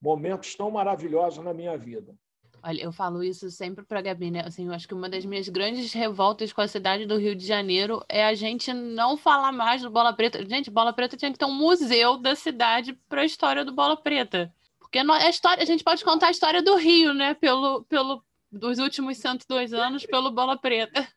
[0.00, 2.14] momentos tão maravilhosos na minha vida.
[2.62, 4.42] Olha, eu falo isso sempre para a Gabi, né?
[4.44, 7.46] Assim, eu acho que uma das minhas grandes revoltas com a cidade do Rio de
[7.46, 10.44] Janeiro é a gente não falar mais do Bola Preta.
[10.46, 13.96] Gente, Bola Preta tinha que ter um museu da cidade para a história do Bola
[13.96, 14.52] Preta.
[14.78, 17.32] Porque a história, a gente pode contar a história do Rio, né?
[17.34, 21.08] Pelo, pelo dos últimos 102 anos pelo Bola Preta.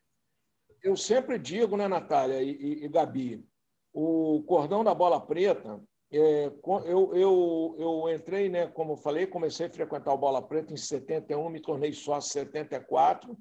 [0.82, 3.44] Eu sempre digo, né, Natália e, e, e Gabi,
[3.92, 5.82] o cordão da Bola Preta
[6.14, 6.52] é,
[6.86, 10.78] eu, eu, eu entrei, né, como eu falei, comecei a frequentar o Bola Preta em
[10.78, 13.36] 71, me tornei sócio em 74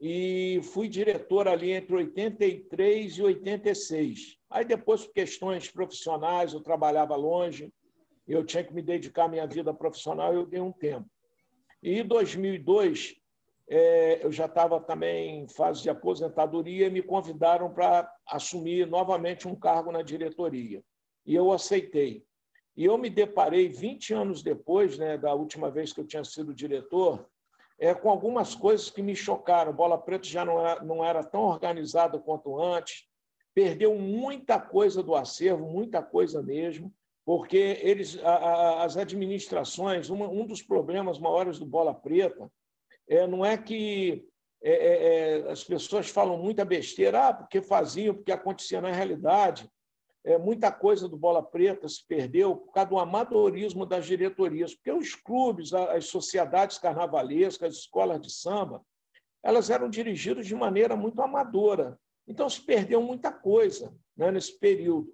[0.00, 4.36] e fui diretor ali entre 83 e 86.
[4.48, 7.72] Aí depois, por questões profissionais, eu trabalhava longe,
[8.28, 11.10] eu tinha que me dedicar à minha vida profissional, eu dei um tempo.
[11.82, 13.16] E em 2002,
[13.68, 19.48] é, eu já estava também em fase de aposentadoria e me convidaram para assumir novamente
[19.48, 20.80] um cargo na diretoria
[21.28, 22.24] e eu aceitei.
[22.74, 26.54] E eu me deparei 20 anos depois, né, da última vez que eu tinha sido
[26.54, 27.28] diretor,
[27.78, 29.74] é, com algumas coisas que me chocaram.
[29.74, 33.06] Bola Preta já não era, não era tão organizada quanto antes,
[33.54, 36.90] perdeu muita coisa do acervo, muita coisa mesmo,
[37.26, 42.50] porque eles, a, a, as administrações, uma, um dos problemas maiores do Bola Preta
[43.06, 44.24] é, não é que
[44.62, 49.70] é, é, é as pessoas falam muita besteira, ah, porque faziam, porque acontecia na realidade
[50.28, 54.92] é, muita coisa do Bola Preta se perdeu por causa do amadorismo das diretorias, porque
[54.92, 58.84] os clubes, as sociedades carnavalescas, as escolas de samba,
[59.42, 61.98] elas eram dirigidas de maneira muito amadora.
[62.26, 65.10] Então se perdeu muita coisa né, nesse período.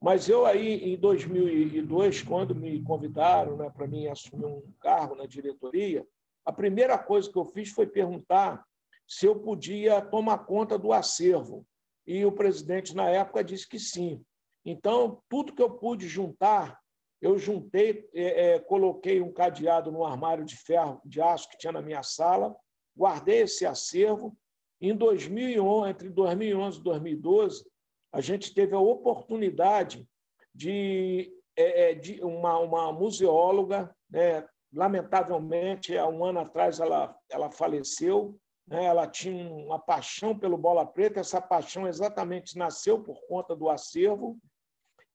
[0.00, 5.26] Mas eu aí, em 2002, quando me convidaram né, para mim assumir um cargo na
[5.26, 6.04] diretoria,
[6.44, 8.64] a primeira coisa que eu fiz foi perguntar
[9.06, 11.64] se eu podia tomar conta do acervo.
[12.04, 14.20] E o presidente, na época, disse que sim.
[14.64, 16.78] Então, tudo que eu pude juntar,
[17.20, 21.72] eu juntei, é, é, coloquei um cadeado no armário de ferro, de aço que tinha
[21.72, 22.54] na minha sala,
[22.96, 24.36] guardei esse acervo.
[24.80, 27.64] Em 2011, entre 2011 e 2012,
[28.12, 30.08] a gente teve a oportunidade
[30.54, 34.46] de, é, é, de uma, uma museóloga, né?
[34.72, 38.84] lamentavelmente, há um ano atrás ela, ela faleceu, né?
[38.84, 44.38] ela tinha uma paixão pelo bola preta, essa paixão exatamente nasceu por conta do acervo,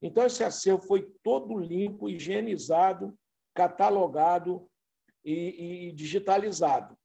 [0.06, 3.18] então, esse acervo foi todo limpo, higienizado,
[3.56, 4.70] catalogado
[5.24, 6.98] e, e digitalizado.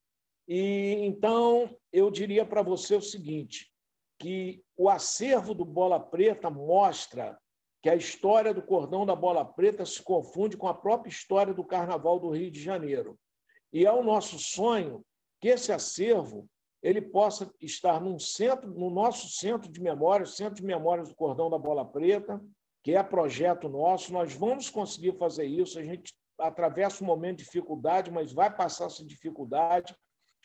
[0.49, 3.71] E então eu diria para você o seguinte,
[4.19, 7.39] que o acervo do Bola Preta mostra
[7.81, 11.63] que a história do cordão da Bola Preta se confunde com a própria história do
[11.63, 13.17] Carnaval do Rio de Janeiro.
[13.73, 15.05] E é o nosso sonho
[15.41, 16.49] que esse acervo
[16.83, 21.49] ele possa estar num centro, no nosso centro de memórias, centro de memórias do cordão
[21.49, 22.41] da Bola Preta,
[22.89, 25.79] que é projeto nosso, nós vamos conseguir fazer isso.
[25.79, 29.95] A gente atravessa um momento de dificuldade, mas vai passar essa dificuldade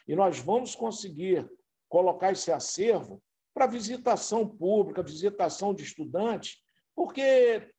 [0.05, 1.49] e nós vamos conseguir
[1.87, 6.61] colocar esse acervo para visitação pública, visitação de estudantes,
[6.93, 7.71] porque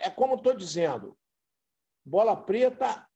[0.00, 1.16] é como estou dizendo,
[2.04, 3.06] bola preta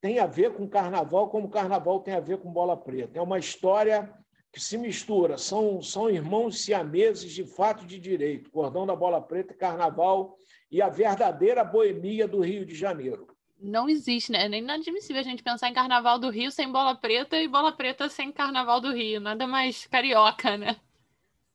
[0.00, 3.18] tem a ver com carnaval, como carnaval tem a ver com bola preta.
[3.18, 4.18] É uma história
[4.58, 9.54] que se mistura, são, são irmãos siameses de fato de direito, cordão da bola preta,
[9.54, 10.36] carnaval
[10.68, 13.28] e a verdadeira boemia do Rio de Janeiro.
[13.60, 14.46] Não existe, né?
[14.46, 17.70] É nem inadmissível a gente pensar em carnaval do Rio sem bola preta e bola
[17.70, 19.20] preta sem carnaval do Rio.
[19.20, 20.76] Nada mais carioca, né?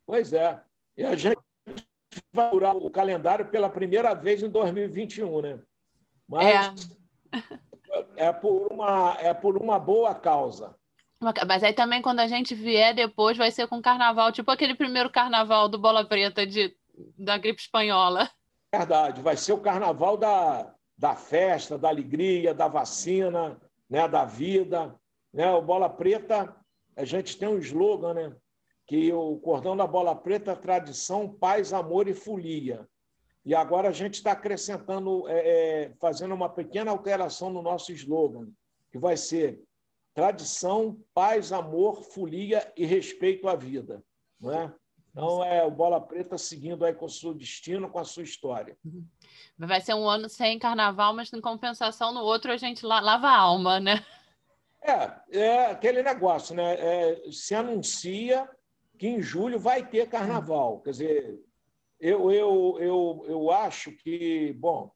[0.05, 0.61] Pois é.
[0.95, 1.37] E a gente
[2.31, 5.59] vai curar o calendário pela primeira vez em 2021, né?
[6.25, 6.89] Mas
[8.15, 10.73] é, é por, uma, é por uma boa causa.
[11.47, 15.09] Mas aí também, quando a gente vier depois, vai ser com carnaval, tipo aquele primeiro
[15.09, 16.75] carnaval do Bola Preta de,
[17.17, 18.29] da gripe espanhola.
[18.71, 23.59] Verdade, vai ser o carnaval da, da festa, da alegria, da vacina,
[23.89, 24.95] né, da vida.
[25.33, 25.51] Né?
[25.51, 26.55] O Bola Preta,
[26.95, 28.35] a gente tem um slogan, né?
[28.85, 32.87] Que o cordão da Bola Preta tradição, paz, amor e folia.
[33.45, 35.39] E agora a gente está acrescentando, é,
[35.85, 38.47] é, fazendo uma pequena alteração no nosso slogan,
[38.91, 39.61] que vai ser
[40.13, 44.03] tradição, paz, amor, folia e respeito à vida.
[44.39, 44.73] Não é?
[45.11, 48.75] Então, é o Bola Preta seguindo aí com o seu destino, com a sua história.
[48.83, 49.05] Uhum.
[49.59, 53.37] Vai ser um ano sem carnaval, mas em compensação, no outro a gente lava a
[53.37, 54.03] alma, né?
[54.81, 56.73] É, é aquele negócio, né?
[56.73, 58.49] É, se anuncia
[58.97, 60.81] que em julho vai ter carnaval.
[60.81, 61.39] Quer dizer,
[61.99, 64.91] eu, eu, eu, eu acho que, bom,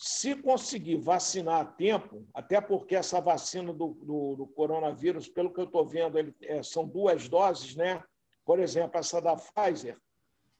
[0.00, 5.58] se conseguir vacinar a tempo, até porque essa vacina do, do, do coronavírus, pelo que
[5.58, 8.00] eu estou vendo, ele, é, são duas doses, né?
[8.44, 9.98] Por exemplo, essa da Pfizer,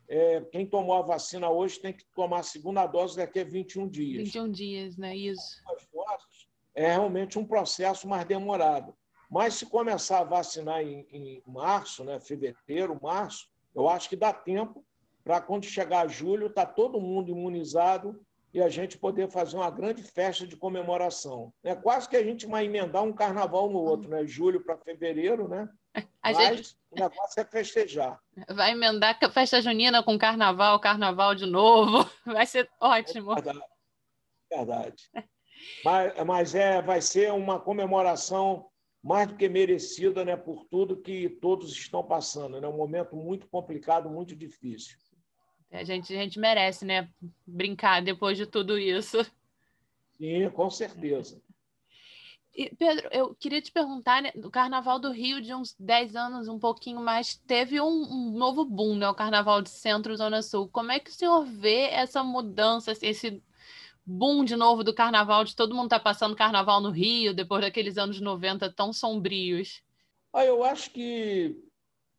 [0.08, 3.88] é, quem tomou a vacina hoje tem que tomar a segunda dose daqui a 21
[3.88, 4.24] dias.
[4.24, 5.16] 21 dias, né?
[5.16, 5.62] Isso.
[6.74, 8.92] É realmente um processo mais demorado.
[9.30, 14.32] Mas se começar a vacinar em, em março, né, fevereiro, março, eu acho que dá
[14.32, 14.84] tempo
[15.22, 18.20] para quando chegar julho, estar tá todo mundo imunizado
[18.52, 21.52] e a gente poder fazer uma grande festa de comemoração.
[21.62, 24.26] É quase que a gente vai emendar um carnaval no outro, né?
[24.26, 25.68] Julho para fevereiro, né?
[26.22, 26.76] A Mas gente...
[26.90, 28.20] o negócio é festejar.
[28.48, 32.08] Vai emendar a festa junina com carnaval, carnaval de novo.
[32.26, 33.32] Vai ser ótimo.
[33.32, 33.66] É verdade.
[34.50, 35.02] verdade.
[35.84, 38.68] mas, mas é, vai ser uma comemoração
[39.02, 42.56] mais do que merecida né, por tudo que todos estão passando.
[42.56, 42.68] É né?
[42.68, 44.96] um momento muito complicado, muito difícil.
[45.70, 47.08] A gente, a gente merece, né?
[47.46, 49.18] Brincar depois de tudo isso.
[50.18, 51.40] Sim, com certeza.
[52.54, 56.48] E, Pedro, eu queria te perguntar, né, o Carnaval do Rio, de uns 10 anos,
[56.48, 59.08] um pouquinho mais, teve um, um, novo boom, né?
[59.08, 60.68] O Carnaval de Centro Zona Sul.
[60.72, 63.40] Como é que o senhor vê essa mudança, esse
[64.04, 67.96] boom de novo do Carnaval, de todo mundo tá passando Carnaval no Rio, depois daqueles
[67.96, 69.80] anos 90 tão sombrios?
[70.32, 71.54] Ah, eu acho que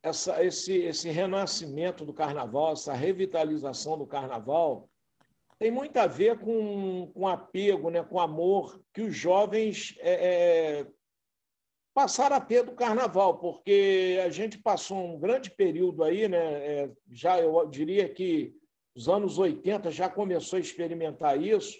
[0.02, 4.88] essa, esse, esse renascimento do carnaval, essa revitalização do carnaval,
[5.58, 10.12] tem muito a ver com, com apego, né, com amor que os jovens é,
[10.80, 10.86] é,
[11.92, 16.90] passaram a ter do carnaval, porque a gente passou um grande período aí, né, é,
[17.10, 18.54] já eu diria que
[18.94, 21.76] os anos 80 já começou a experimentar isso,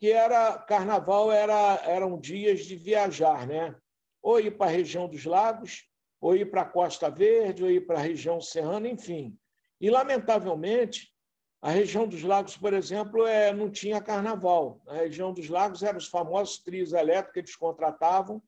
[0.00, 3.74] que era carnaval era eram dias de viajar, né?
[4.20, 5.84] Ou ir para a região dos lagos,
[6.24, 9.38] ou ir para a Costa Verde, ou ir para a região serrana, enfim.
[9.78, 11.12] E, lamentavelmente,
[11.60, 14.80] a região dos lagos, por exemplo, é, não tinha carnaval.
[14.86, 18.42] A região dos lagos eram os famosos trios elétricos que eles contratavam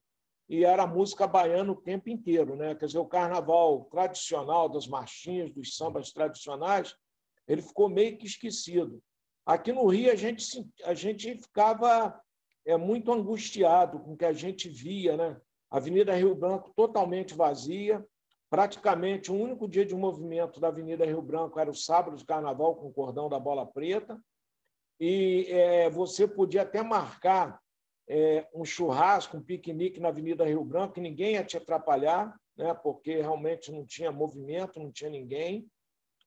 [0.49, 2.55] e era música baiana o tempo inteiro.
[2.55, 2.73] Né?
[2.73, 6.95] Quer dizer, o carnaval tradicional, das marchinhas, dos sambas tradicionais,
[7.47, 9.03] ele ficou meio que esquecido.
[9.45, 12.19] Aqui no Rio, a gente, a gente ficava
[12.65, 15.39] é, muito angustiado com o que a gente via, né?
[15.69, 18.05] Avenida Rio Branco totalmente vazia.
[18.49, 22.75] Praticamente o único dia de movimento da Avenida Rio Branco era o sábado de carnaval
[22.75, 24.19] com o cordão da bola preta.
[24.99, 27.59] E é, você podia até marcar
[28.07, 32.73] é, um churrasco, um piquenique na Avenida Rio Branco, que ninguém ia te atrapalhar, né,
[32.73, 35.67] porque realmente não tinha movimento, não tinha ninguém.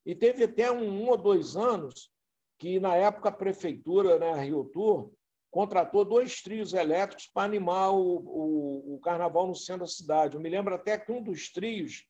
[0.04, 2.10] E teve até um, um ou dois anos
[2.58, 5.10] que, na época, a prefeitura, né, a Rio Tour,
[5.50, 10.36] contratou dois trios elétricos para animar o, o, o, carnaval no centro da cidade.
[10.36, 12.06] Eu me lembro até que um dos trios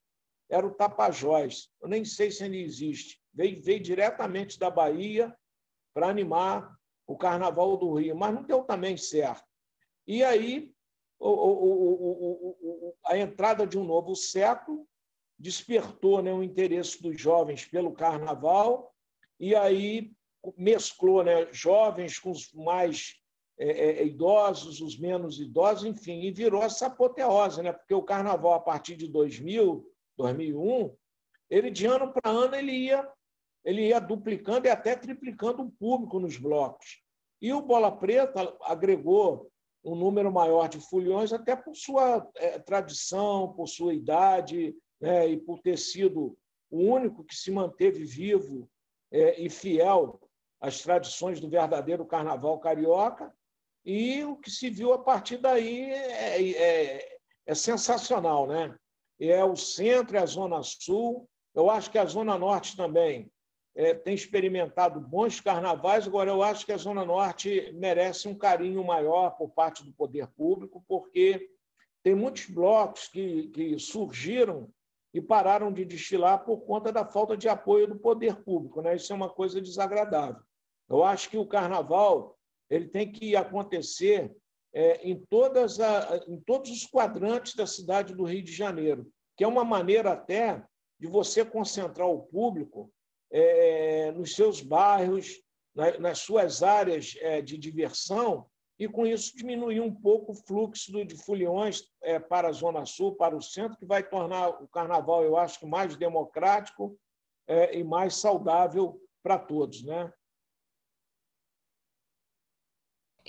[0.48, 1.70] era o Tapajós.
[1.81, 3.20] Eu nem sei se ainda existe.
[3.33, 5.35] Veio, veio diretamente da Bahia
[5.94, 6.70] para animar
[7.07, 9.44] o carnaval do Rio, mas não deu também certo.
[10.07, 10.72] E aí
[11.18, 14.87] o, a entrada de um novo século
[15.38, 18.94] despertou né, o interesse dos jovens pelo carnaval,
[19.38, 20.12] e aí
[20.57, 23.19] mesclou né, jovens com os mais
[23.62, 27.75] é, é, idosos, os menos idosos, enfim, e virou essa apoteose, né?
[27.75, 30.96] porque o carnaval, a partir de 2000, 2001,
[31.51, 33.07] ele de ano para ano ele ia,
[33.62, 37.03] ele ia duplicando e até triplicando o público nos blocos.
[37.38, 39.53] E o Bola Preta agregou
[39.85, 45.29] um número maior de foliões, até por sua é, tradição, por sua idade, né?
[45.29, 46.35] e por ter sido
[46.70, 48.70] o único que se manteve vivo
[49.12, 50.18] é, e fiel
[50.59, 53.31] às tradições do verdadeiro carnaval carioca,
[53.85, 58.75] e o que se viu a partir daí é, é, é sensacional, né?
[59.19, 61.29] É o centro, é a zona sul.
[61.55, 63.31] Eu acho que a zona norte também
[63.75, 66.07] é, tem experimentado bons carnavais.
[66.07, 70.27] Agora, eu acho que a zona norte merece um carinho maior por parte do poder
[70.29, 71.51] público, porque
[72.03, 74.71] tem muitos blocos que, que surgiram
[75.12, 78.81] e pararam de destilar por conta da falta de apoio do poder público.
[78.81, 78.97] Né?
[78.97, 80.43] Isso é uma coisa desagradável.
[80.88, 82.38] Eu acho que o carnaval
[82.70, 84.35] ele tem que acontecer
[84.72, 89.42] é, em, todas a, em todos os quadrantes da cidade do Rio de Janeiro, que
[89.42, 90.62] é uma maneira até
[90.98, 92.92] de você concentrar o público
[93.33, 95.42] é, nos seus bairros,
[95.74, 98.47] na, nas suas áreas é, de diversão,
[98.78, 103.14] e com isso diminuir um pouco o fluxo de foliões é, para a Zona Sul,
[103.14, 106.99] para o centro, que vai tornar o carnaval, eu acho, mais democrático
[107.47, 109.82] é, e mais saudável para todos.
[109.82, 110.11] Né?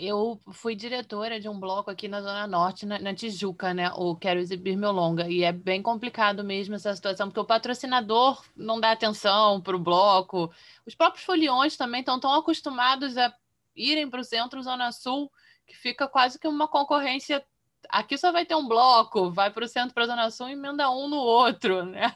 [0.04, 3.92] Eu fui diretora de um bloco aqui na Zona Norte, na, na, Tijuca, né?
[3.96, 5.30] O Quero Exibir Meu Longa.
[5.30, 9.80] E é bem complicado mesmo essa situação, porque o patrocinador não dá atenção para o
[9.80, 10.52] bloco.
[10.88, 13.32] Os próprios foliões também estão tão acostumados a
[13.76, 15.32] irem para o centro Zona Sul,
[15.68, 17.46] que fica quase que uma concorrência.
[17.88, 20.54] Aqui só vai ter um bloco, vai para o centro para a Zona Sul e
[20.54, 22.16] emenda um no outro, né?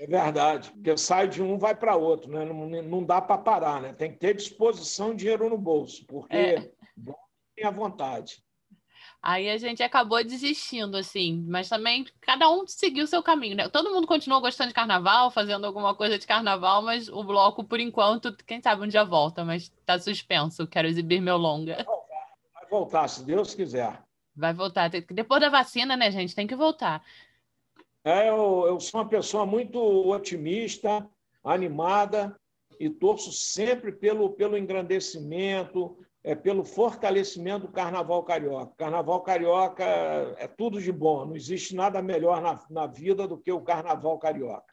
[0.00, 2.42] É verdade, porque sai de um, vai para outro, né?
[2.46, 3.92] Não, não dá para parar, né?
[3.92, 6.72] Tem que ter disposição, dinheiro no bolso, porque é.
[7.54, 8.42] Tem a vontade.
[9.20, 13.68] Aí a gente acabou desistindo, assim, mas também cada um seguiu o seu caminho, né?
[13.68, 17.78] Todo mundo continuou gostando de carnaval, fazendo alguma coisa de carnaval, mas o bloco, por
[17.78, 20.66] enquanto, quem sabe um dia volta, mas está suspenso.
[20.66, 21.76] Quero exibir meu longa.
[21.76, 24.02] Vai voltar, vai voltar se Deus quiser.
[24.34, 24.90] Vai voltar.
[24.90, 26.34] Depois da vacina, né, gente?
[26.34, 27.04] Tem que voltar.
[28.04, 31.08] É, eu, eu sou uma pessoa muito otimista,
[31.44, 32.34] animada
[32.80, 38.74] e torço sempre pelo, pelo engrandecimento, é, pelo fortalecimento do Carnaval Carioca.
[38.76, 39.84] Carnaval Carioca
[40.38, 44.18] é tudo de bom, não existe nada melhor na, na vida do que o Carnaval
[44.18, 44.72] Carioca.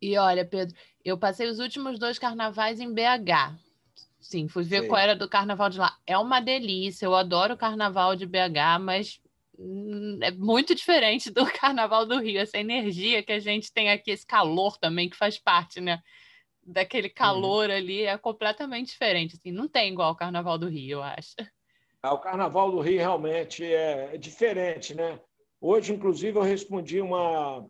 [0.00, 3.56] E olha, Pedro, eu passei os últimos dois carnavais em BH.
[4.20, 4.88] Sim, fui ver Sei.
[4.88, 5.96] qual era do carnaval de lá.
[6.06, 9.20] É uma delícia, eu adoro o carnaval de BH, mas
[9.58, 14.10] Hum, é muito diferente do Carnaval do Rio, essa energia que a gente tem aqui,
[14.10, 16.02] esse calor também que faz parte, né?
[16.66, 17.76] Daquele calor uhum.
[17.76, 19.36] ali é completamente diferente.
[19.36, 21.36] Assim, não tem igual o Carnaval do Rio, eu acho.
[22.02, 25.20] Ah, o Carnaval do Rio realmente é, é diferente, né?
[25.60, 27.64] Hoje, inclusive, eu respondi uma,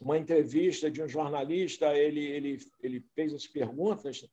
[0.00, 4.24] uma entrevista de um jornalista, ele, ele, ele fez as perguntas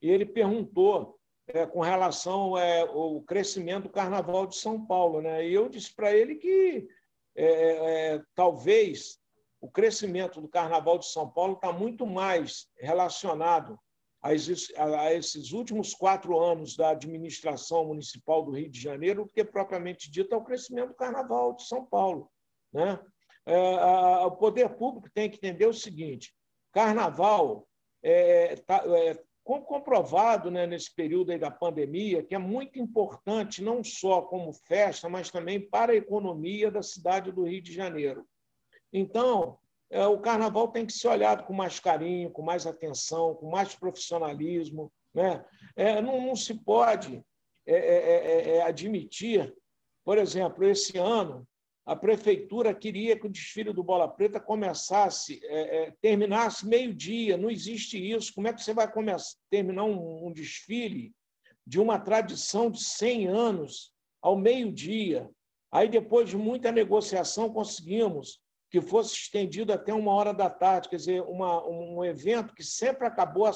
[0.00, 1.18] e ele perguntou
[1.48, 5.20] é, com relação é, ao crescimento do Carnaval de São Paulo.
[5.20, 5.48] Né?
[5.48, 6.88] E eu disse para ele que
[7.34, 9.18] é, é, talvez
[9.60, 13.78] o crescimento do Carnaval de São Paulo está muito mais relacionado
[14.20, 20.10] a esses, últimos quatro anos da administração municipal do Rio de Janeiro do que propriamente
[20.10, 22.30] dito ao crescimento do Carnaval de São Paulo.
[22.72, 22.98] Né?
[23.46, 23.56] É,
[24.26, 26.34] o poder público tem que entender o seguinte:
[26.72, 27.66] Carnaval
[28.02, 34.20] é, tá, é, comprovado né, nesse período da pandemia, que é muito importante, não só
[34.20, 38.26] como festa, mas também para a economia da cidade do Rio de Janeiro.
[38.92, 39.58] Então,
[39.90, 43.74] é, o carnaval tem que ser olhado com mais carinho, com mais atenção, com mais
[43.74, 44.92] profissionalismo.
[45.14, 45.44] Né?
[45.74, 47.22] É, não, não, se pode
[47.66, 49.54] é, é, é, é admitir,
[50.04, 51.46] por exemplo, esse ano,
[51.86, 55.40] a prefeitura queria que o desfile do Bola Preta começasse,
[56.02, 57.38] terminasse meio-dia.
[57.38, 58.34] Não existe isso.
[58.34, 61.14] Como é que você vai começar, terminar um, um desfile
[61.66, 65.30] de uma tradição de 100 anos ao meio-dia?
[65.72, 68.38] Aí, depois de muita negociação, conseguimos
[68.70, 73.06] que fosse estendido até uma hora da tarde, quer dizer, uma, um evento que sempre
[73.06, 73.50] acabou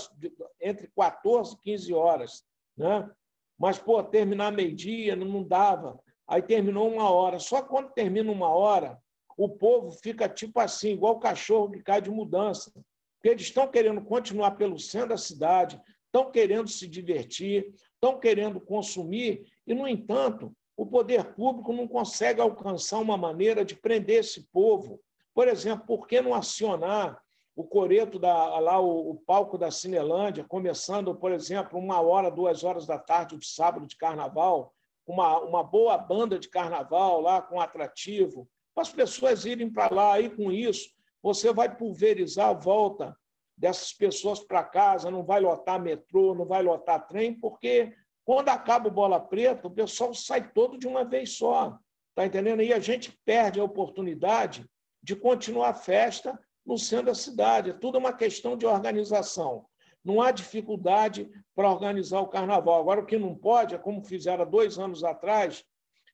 [0.60, 2.44] entre 14 e 15 horas.
[2.76, 3.10] Né?
[3.58, 6.00] Mas, pô, terminar meio-dia não dava
[6.32, 7.38] aí terminou uma hora.
[7.38, 8.98] Só quando termina uma hora,
[9.36, 12.72] o povo fica tipo assim, igual o cachorro que cai de mudança.
[13.16, 18.60] Porque eles estão querendo continuar pelo centro da cidade, estão querendo se divertir, estão querendo
[18.60, 24.48] consumir, e, no entanto, o poder público não consegue alcançar uma maneira de prender esse
[24.50, 25.00] povo.
[25.32, 27.22] Por exemplo, por que não acionar
[27.54, 32.64] o coreto da lá o, o, palco da Cinelândia, começando, por exemplo, uma hora, duas
[32.64, 34.74] horas da tarde de sábado de carnaval,
[35.06, 40.14] uma, uma boa banda de carnaval lá, com atrativo, para as pessoas irem para lá.
[40.14, 40.90] Aí, com isso,
[41.22, 43.16] você vai pulverizar a volta
[43.56, 47.94] dessas pessoas para casa, não vai lotar metrô, não vai lotar trem, porque
[48.24, 51.78] quando acaba o bola preta, o pessoal sai todo de uma vez só.
[52.10, 52.62] Está entendendo?
[52.62, 54.64] E a gente perde a oportunidade
[55.02, 57.70] de continuar a festa no centro da cidade.
[57.70, 59.66] É tudo uma questão de organização.
[60.04, 62.80] Não há dificuldade para organizar o carnaval.
[62.80, 65.64] Agora, o que não pode é como fizeram dois anos atrás,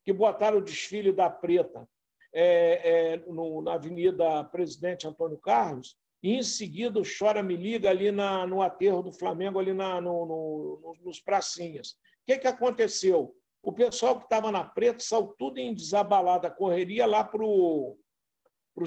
[0.05, 1.87] que botaram o desfile da Preta
[2.33, 7.91] é, é, no, na Avenida Presidente Antônio Carlos, e em seguida o Chora Me Liga
[7.91, 11.91] ali na, no aterro do Flamengo, ali na, no, no, nos pracinhas.
[11.91, 11.97] O
[12.27, 13.35] que, que aconteceu?
[13.62, 17.97] O pessoal que estava na Preta saiu tudo em desabalada, correria lá para o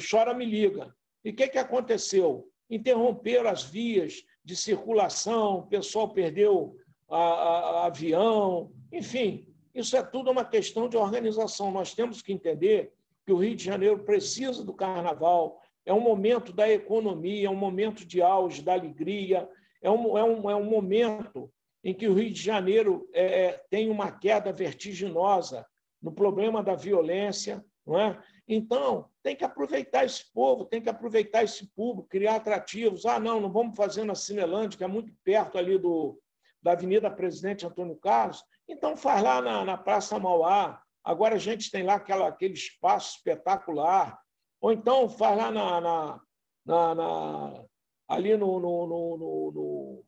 [0.09, 0.95] Chora Me Liga.
[1.23, 2.47] E o que, que aconteceu?
[2.69, 6.75] Interromperam as vias, de circulação, o pessoal perdeu
[7.09, 11.71] a, a, a avião, enfim, isso é tudo uma questão de organização.
[11.71, 12.93] Nós temos que entender
[13.25, 17.55] que o Rio de Janeiro precisa do carnaval, é um momento da economia, é um
[17.55, 19.49] momento de auge, da alegria,
[19.81, 21.51] é um, é um, é um momento
[21.83, 25.65] em que o Rio de Janeiro é, é tem uma queda vertiginosa
[26.01, 28.21] no problema da violência, não é?
[28.47, 33.05] Então, tem que aproveitar esse povo, tem que aproveitar esse público, criar atrativos.
[33.05, 36.19] Ah, não, não vamos fazer na Cinelândia, que é muito perto ali do,
[36.61, 38.43] da Avenida Presidente Antônio Carlos.
[38.67, 40.81] Então, faz lá na, na Praça Mauá.
[41.03, 44.19] Agora a gente tem lá aquela, aquele espaço espetacular.
[44.61, 46.21] Ou então, faz lá na, na,
[46.65, 47.65] na, na
[48.07, 49.17] ali no, no, no,
[49.51, 50.05] no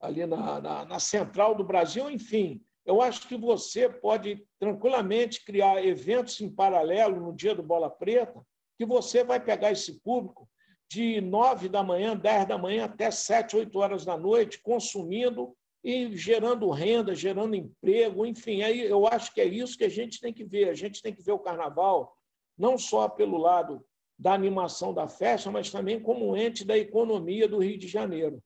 [0.00, 5.84] ali na, na, na central do Brasil, enfim eu acho que você pode tranquilamente criar
[5.84, 8.42] eventos em paralelo no dia do Bola Preta,
[8.78, 10.48] que você vai pegar esse público
[10.90, 16.16] de 9 da manhã, 10 da manhã até 7, 8 horas da noite, consumindo e
[16.16, 20.32] gerando renda, gerando emprego, enfim, aí eu acho que é isso que a gente tem
[20.32, 20.70] que ver.
[20.70, 22.16] A gente tem que ver o carnaval
[22.58, 23.84] não só pelo lado
[24.18, 28.42] da animação da festa, mas também como ente da economia do Rio de Janeiro.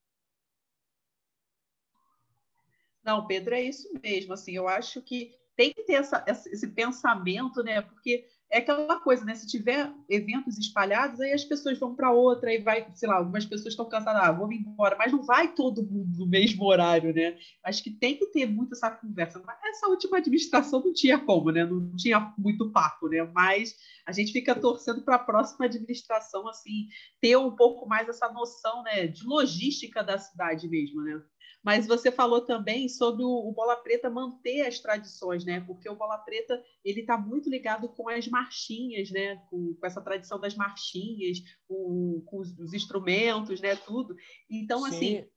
[3.03, 4.35] Não, Pedro, é isso mesmo.
[4.35, 7.81] Assim, eu acho que tem que ter essa, esse pensamento, né?
[7.81, 9.35] Porque é aquela coisa, né?
[9.35, 13.47] Se tiver eventos espalhados, aí as pessoas vão para outra e vai, sei lá, algumas
[13.47, 17.39] pessoas estão cansadas, ah, vou embora, mas não vai todo mundo no mesmo horário, né?
[17.65, 19.43] Acho que tem que ter muito essa conversa.
[19.45, 21.65] Mas essa última administração não tinha como, né?
[21.65, 23.23] Não tinha muito papo, né?
[23.35, 23.75] Mas
[24.07, 26.89] a gente fica torcendo para a próxima administração, assim,
[27.23, 31.23] ter um pouco mais essa noção, né, de logística da cidade mesmo, né?
[31.63, 35.61] Mas você falou também sobre o, o, Bola Preta manter as tradições, né?
[35.61, 39.37] Porque o Bola Preta ele está muito ligado com as marchinhas, né?
[39.49, 41.39] Com, com essa tradição das marchinhas,
[41.69, 43.77] com, com os, os, instrumentos, né?
[43.77, 44.17] Tudo.
[44.51, 45.19] Então, assim, Sim.
[45.19, 45.29] assim,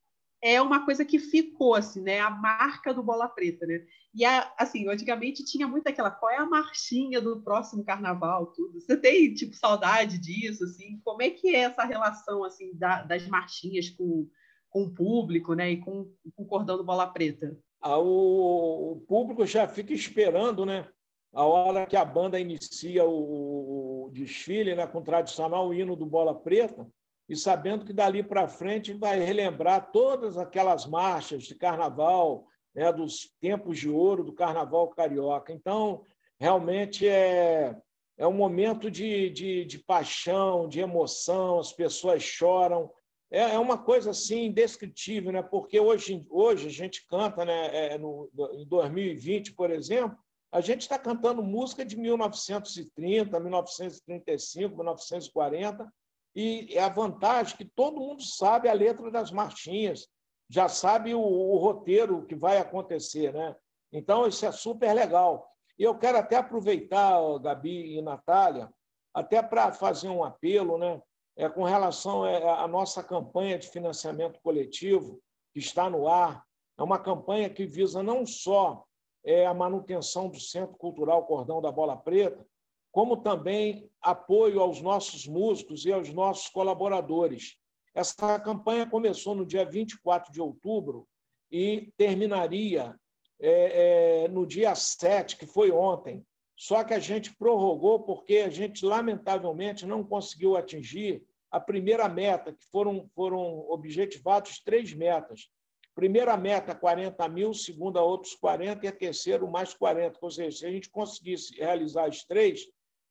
[0.42, 2.20] é uma coisa que ficou, assim, né?
[2.20, 3.86] A marca do Bola Preta, né?
[4.12, 8.82] E, a, assim, antigamente tinha muito aquela, qual é a marchinha do próximo carnaval, tudo.
[8.82, 11.00] Você tem, tipo, saudade disso, assim?
[11.04, 14.28] Como é que é essa relação, assim, da, das marchinhas com
[14.76, 16.06] com o público né, e com,
[16.36, 17.58] o cordão do Bola Preta?
[17.80, 20.86] Ah, o, público já fica esperando né,
[21.34, 26.06] a hora que a banda inicia o, o desfile né, com o tradicional hino do
[26.06, 26.86] Bola Preta
[27.30, 32.46] e sabendo que dali para frente vai relembrar todas aquelas marchas de carnaval,
[32.76, 35.54] né, dos tempos de ouro do carnaval carioca.
[35.54, 36.04] Então,
[36.38, 37.74] realmente é,
[38.18, 42.92] é um momento de, de, de paixão, de emoção, as pessoas choram,
[43.36, 45.42] é, é uma coisa assim indescritível, né?
[45.42, 47.94] porque hoje, hoje a gente canta, né?
[47.94, 50.18] É, no, em 2020, por exemplo,
[50.50, 55.94] a gente está cantando música de 1930, 1935, 1940,
[56.34, 60.08] e é a vantagem que todo mundo sabe a letra das marchinhas,
[60.50, 63.34] já sabe o, o roteiro que vai acontecer.
[63.34, 63.54] Né?
[63.92, 65.46] Então, isso é super legal.
[65.78, 68.70] E eu quero até aproveitar, Gabi e Natália,
[69.14, 71.02] até para fazer um apelo, né?
[71.36, 75.22] É, com relação é, à nossa campanha de financiamento coletivo,
[75.54, 76.44] que está no ar.
[76.78, 78.86] É uma campanha que visa não só
[79.24, 82.46] é, a manutenção do Centro Cultural Cordão da Bola Preta,
[82.92, 87.58] como também apoio aos nossos músicos e aos nossos colaboradores.
[87.94, 91.08] Essa campanha começou no dia 24 de outubro
[91.52, 92.96] e terminaria
[93.40, 96.26] é, é, no dia 7, que foi ontem,
[96.56, 102.54] só que a gente prorrogou porque a gente, lamentavelmente, não conseguiu atingir a primeira meta,
[102.54, 105.50] que foram, foram objetivados três metas.
[105.94, 110.18] Primeira meta, 40 mil, segunda, outros 40, e a terceira, mais 40.
[110.22, 112.66] Ou seja, se a gente conseguisse realizar as três,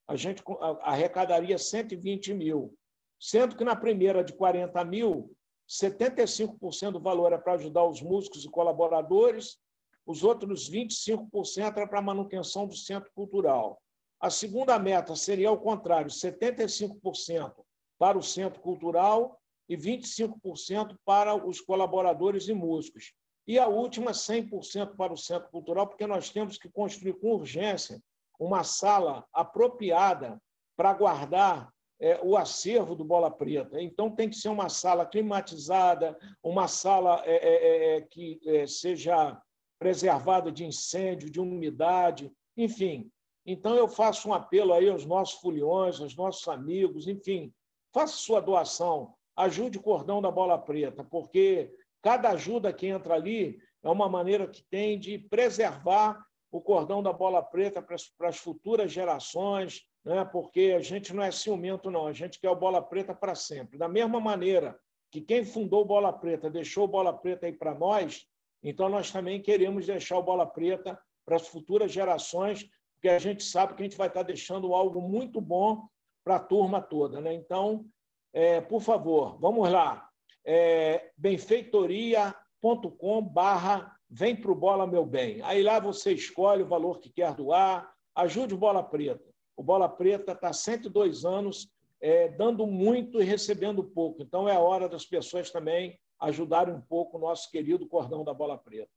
[0.07, 0.43] a gente
[0.83, 2.75] arrecadaria 120 mil.
[3.19, 5.35] Sendo que na primeira, de 40 mil,
[5.69, 9.59] 75% do valor é para ajudar os músicos e colaboradores,
[10.07, 13.81] os outros 25% é para manutenção do centro cultural.
[14.21, 17.55] A segunda meta seria ao contrário, 75%
[17.99, 19.39] para o centro cultural
[19.69, 23.13] e 25% para os colaboradores e músicos.
[23.47, 28.03] E a última, 100% para o centro cultural, porque nós temos que construir com urgência
[28.39, 30.41] uma sala apropriada
[30.77, 33.81] para guardar é, o acervo do Bola Preta.
[33.81, 39.41] Então, tem que ser uma sala climatizada, uma sala é, é, é que é, seja
[39.85, 43.11] preservada de incêndio, de umidade, enfim.
[43.45, 47.53] Então, eu faço um apelo aí aos nossos foliões, aos nossos amigos, enfim,
[47.93, 51.71] faça sua doação, ajude o cordão da bola preta, porque
[52.01, 56.19] cada ajuda que entra ali é uma maneira que tem de preservar
[56.51, 60.25] o cordão da bola preta para as, futuras gerações, né?
[60.25, 63.77] porque a gente não é ciumento, não, a gente quer o bola preta para sempre.
[63.77, 64.81] Da mesma maneira
[65.11, 68.27] que quem fundou Bola Preta deixou Bola Preta aí para nós,
[68.65, 73.45] então, nós também queremos deixar o Bola Preta para as futuras gerações, porque a gente
[73.45, 75.87] sabe que a gente vai estar deixando algo muito bom
[76.25, 77.21] para a turma toda.
[77.21, 77.35] Né?
[77.35, 77.85] Então,
[78.33, 80.09] é, por favor, vamos lá.
[80.45, 85.43] É, benfeitoria.com barra vem o Bola Meu Bem.
[85.43, 89.31] Aí lá você escolhe o valor que quer doar, ajude o Bola Preta.
[89.57, 91.69] O Bola Preta está 102 anos
[92.01, 94.23] é, dando muito e recebendo pouco.
[94.23, 98.35] Então é a hora das pessoas também ajudarem um pouco o nosso querido cordão da
[98.35, 98.91] bola preta.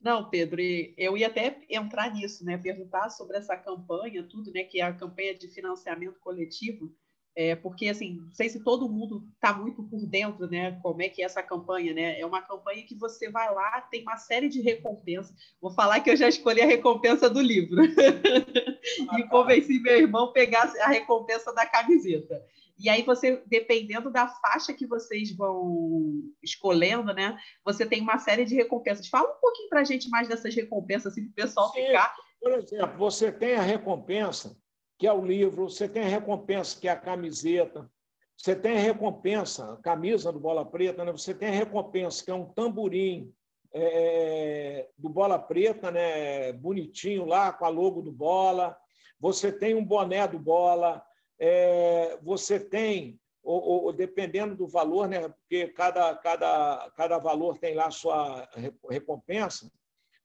[0.00, 0.60] Não, Pedro,
[0.96, 2.56] eu ia até entrar nisso, né?
[2.56, 4.64] Perguntar sobre essa campanha, tudo, né?
[4.64, 6.90] Que é a campanha de financiamento coletivo,
[7.36, 10.78] é, porque assim, não sei se todo mundo está muito por dentro, né?
[10.82, 12.18] Como é que é essa campanha, né?
[12.18, 15.36] É uma campanha que você vai lá, tem uma série de recompensas.
[15.60, 20.32] Vou falar que eu já escolhi a recompensa do livro e convenci meu irmão a
[20.32, 22.42] pegar a recompensa da camiseta.
[22.80, 27.38] E aí você, dependendo da faixa que vocês vão escolhendo, né?
[27.62, 29.06] Você tem uma série de recompensas.
[29.06, 31.86] Fala um pouquinho para a gente mais dessas recompensas, assim, para o pessoal Sim.
[31.86, 32.14] ficar.
[32.40, 34.56] Por exemplo, você tem a recompensa,
[34.98, 37.90] que é o livro, você tem a recompensa, que é a camiseta,
[38.34, 41.12] você tem a recompensa, a camisa do Bola Preta, né?
[41.12, 43.30] você tem a recompensa, que é um tamborim
[43.74, 46.50] é, do Bola Preta, né?
[46.54, 48.74] bonitinho lá, com a logo do Bola.
[49.20, 51.04] Você tem um boné do Bola,
[51.40, 55.26] é, você tem, ou, ou, dependendo do valor, né?
[55.30, 58.46] porque cada, cada, cada valor tem lá sua
[58.88, 59.72] recompensa,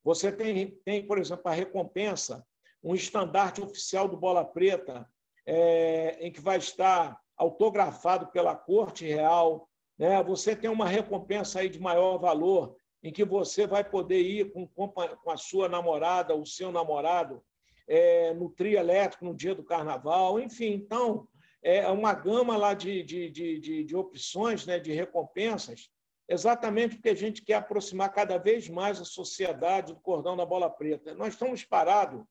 [0.03, 2.45] você tem, tem, por exemplo, a recompensa,
[2.83, 5.09] um estandarte oficial do Bola Preta,
[5.45, 9.67] é, em que vai estar autografado pela Corte Real.
[9.97, 10.21] Né?
[10.23, 14.67] Você tem uma recompensa aí de maior valor, em que você vai poder ir com,
[14.67, 17.41] com a sua namorada, o seu namorado,
[17.87, 20.73] é, no trio elétrico no dia do carnaval, enfim.
[20.73, 21.27] Então,
[21.61, 25.89] é uma gama lá de, de, de, de, opções, né, de recompensas,
[26.29, 30.69] exatamente porque a gente quer aproximar cada vez mais a sociedade do cordão da bola
[30.69, 31.15] preta.
[31.15, 32.23] Nós estamos parados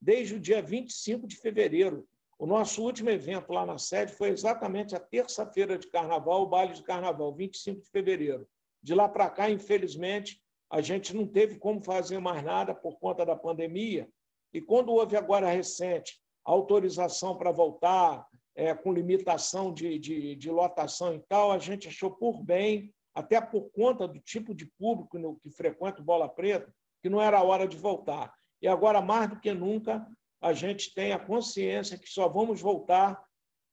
[0.00, 2.06] desde o dia 25 de fevereiro.
[2.38, 6.74] O nosso último evento lá na sede foi exatamente a terça-feira de carnaval, o baile
[6.74, 8.46] de carnaval, 25 de fevereiro.
[8.80, 10.40] De lá para cá, infelizmente,
[10.70, 14.08] a gente não teve como fazer mais nada por conta da pandemia.
[14.56, 21.14] E quando houve agora recente autorização para voltar, é, com limitação de, de, de, lotação
[21.14, 25.36] e tal, a gente achou por bem, até por conta do tipo de público no,
[25.40, 28.32] que frequenta o Bola Preta, que não era a hora de voltar.
[28.62, 30.06] E agora, mais do que nunca,
[30.40, 33.22] a gente tem a consciência que só vamos voltar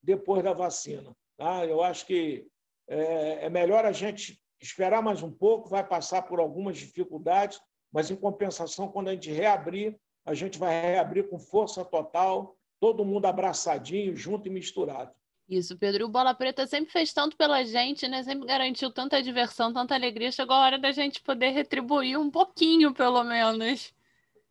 [0.03, 1.15] depois da vacina.
[1.37, 1.65] Tá?
[1.65, 2.45] Eu acho que
[2.89, 7.57] é, é melhor a gente esperar mais um pouco, vai passar por algumas dificuldades,
[7.89, 9.95] mas, em compensação, quando a gente reabrir,
[10.25, 15.11] a gente vai reabrir com força total, todo mundo abraçadinho, junto e misturado.
[15.47, 16.05] Isso, Pedro.
[16.05, 18.23] O Bola Preta sempre fez tanto pela gente, né?
[18.23, 20.31] Sempre garantiu tanta diversão, tanta alegria.
[20.31, 23.93] Chegou a hora da gente poder retribuir um pouquinho, pelo menos.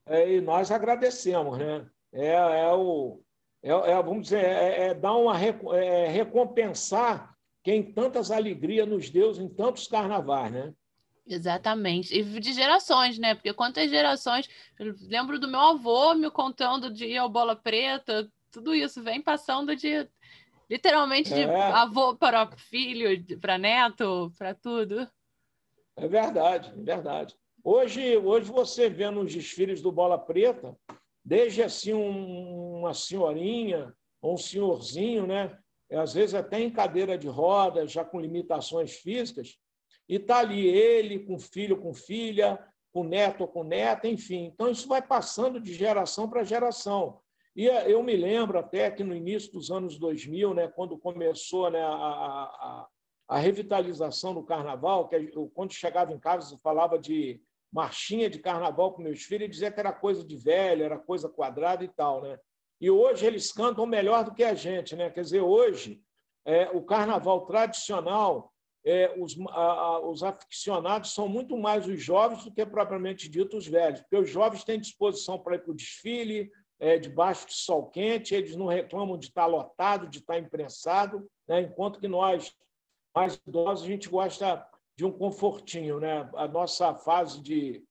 [0.07, 1.87] É, e nós agradecemos, né?
[2.13, 3.21] é, é o.
[3.63, 9.31] É, é, vamos dizer, é, é dar uma é, recompensar quem tantas alegrias nos deu
[9.33, 10.75] em tantos carnavais, né?
[11.27, 12.15] Exatamente.
[12.17, 13.35] E de gerações, né?
[13.35, 14.49] Porque quantas gerações.
[14.79, 19.21] Eu lembro do meu avô me contando de ir ao Bola Preta, tudo isso vem
[19.21, 20.09] passando de.
[20.69, 21.61] Literalmente de é.
[21.73, 23.09] avô para filho,
[23.41, 25.07] para neto, para tudo.
[25.97, 27.35] É verdade, é verdade.
[27.63, 30.75] Hoje, hoje você vê nos desfiles do Bola Preta,
[31.23, 35.57] desde assim um, uma senhorinha ou um senhorzinho, né?
[35.91, 39.59] às vezes até em cadeira de roda, já com limitações físicas,
[40.13, 44.45] e está ali ele com filho, com filha, com neto ou com neta, enfim.
[44.45, 47.19] Então, isso vai passando de geração para geração.
[47.57, 51.71] E eh, eu me lembro até que no início dos anos 2000, né, quando começou
[51.71, 52.89] né, a, a,
[53.27, 57.41] a revitalização do carnaval, que eu, quando chegava em casa, eu falava de
[57.73, 61.27] marchinha de carnaval com meus filhos e dizia que era coisa de velho, era coisa
[61.27, 62.39] quadrada e tal, né?
[62.79, 65.09] E hoje eles cantam melhor do que a gente, né?
[65.09, 66.03] Quer dizer, hoje
[66.45, 68.52] é, o carnaval tradicional,
[68.85, 73.57] é, os, a, a, os aficionados são muito mais os jovens do que propriamente dito
[73.57, 77.55] os velhos, porque os jovens têm disposição para ir para o desfile, é, debaixo de
[77.55, 81.61] sol quente, eles não reclamam de estar lotado, de estar imprensado, né?
[81.61, 82.53] enquanto que nós,
[83.15, 84.67] mais idosos, a gente gosta
[84.97, 86.01] de um confortinho.
[86.01, 86.29] Né?
[86.35, 87.85] A nossa fase de,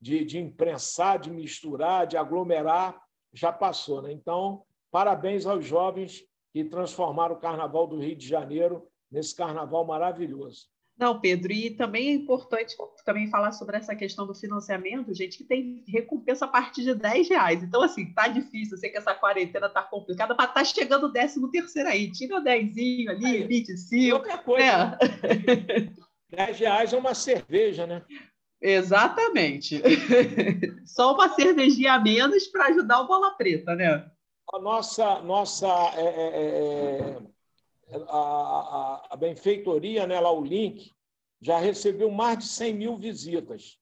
[0.00, 4.00] de, de imprensar, de misturar, de aglomerar, já passou.
[4.00, 4.12] Né?
[4.12, 10.66] Então, parabéns aos jovens que transformaram o Carnaval do Rio de Janeiro nesse carnaval maravilhoso.
[10.98, 15.44] Não, Pedro, e também é importante também falar sobre essa questão do financiamento, gente, que
[15.44, 17.62] tem recompensa a partir de 10 reais.
[17.62, 21.12] Então, assim, tá difícil, eu sei que essa quarentena tá complicada, mas tá chegando o
[21.12, 24.18] 13 terceiro aí, tira o 10 ali, aí, 25.
[24.18, 24.64] Qualquer coisa.
[24.64, 25.76] É.
[25.76, 25.92] Né?
[26.34, 28.02] 10 reais é uma cerveja, né?
[28.60, 29.82] Exatamente.
[30.86, 34.10] Só uma cervejinha a menos para ajudar o Bola Preta, né?
[34.52, 37.18] A nossa, nossa é, é, é,
[37.90, 40.92] a, a, a, benfeitoria, né, lá o link,
[41.40, 43.78] já recebeu mais de 100 mil visitas.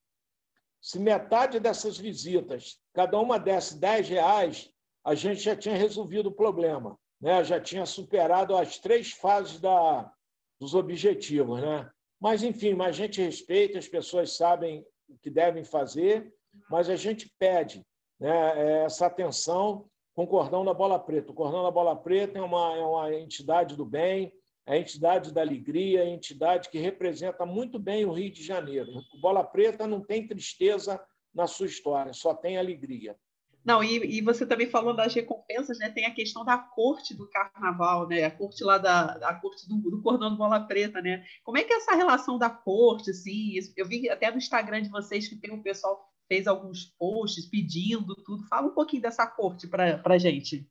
[0.80, 4.70] Se metade dessas visitas, cada uma desse 10 reais,
[5.04, 6.98] a gente já tinha resolvido o problema.
[7.20, 7.42] Né?
[7.42, 10.12] Já tinha superado as três fases da,
[10.60, 11.60] dos objetivos.
[11.60, 11.90] Né?
[12.20, 16.32] Mas, enfim, mas a gente respeita, as pessoas sabem o que devem fazer,
[16.70, 17.84] mas a gente pede
[18.18, 21.32] né, essa atenção com o Cordão da Bola Preta.
[21.32, 24.32] O Cordão da Bola Preta é uma, é uma entidade do bem,
[24.66, 28.42] é a entidade da alegria, é a entidade que representa muito bem o Rio de
[28.42, 28.90] Janeiro.
[29.12, 31.00] O Bola Preta não tem tristeza
[31.34, 33.16] na sua história, só tem alegria.
[33.64, 35.88] Não, e, e, você também falou das recompensas, né?
[35.88, 38.24] Tem a questão da corte do carnaval, né?
[38.24, 41.24] A corte lá da a corte do, do cordão do bola preta, né?
[41.42, 43.54] Como é que é essa relação da corte, assim?
[43.74, 48.14] Eu vi até no Instagram de vocês que tem um pessoal fez alguns posts pedindo
[48.24, 48.46] tudo.
[48.48, 50.66] Fala um pouquinho dessa corte para a gente.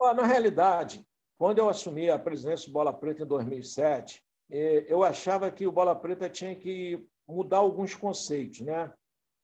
[0.00, 1.04] Na realidade,
[1.38, 5.72] quando eu assumi a presidência do Bola Preta em 2007, eh, eu achava que o
[5.72, 8.92] Bola Preta tinha que mudar alguns conceitos, né?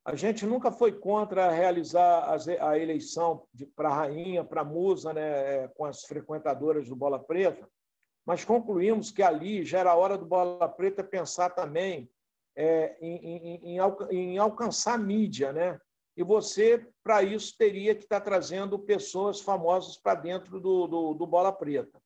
[0.05, 3.47] A gente nunca foi contra realizar a eleição
[3.77, 7.69] para rainha, para musa, né, é, com as frequentadoras do Bola Preta,
[8.27, 12.11] mas concluímos que ali já era hora do Bola Preta pensar também
[12.57, 13.79] é, em, em,
[14.11, 15.81] em, alcançar mídia, né?
[16.17, 21.15] E você, para isso, teria que estar tá trazendo pessoas famosas para dentro do, do,
[21.15, 22.01] do Bola Preta.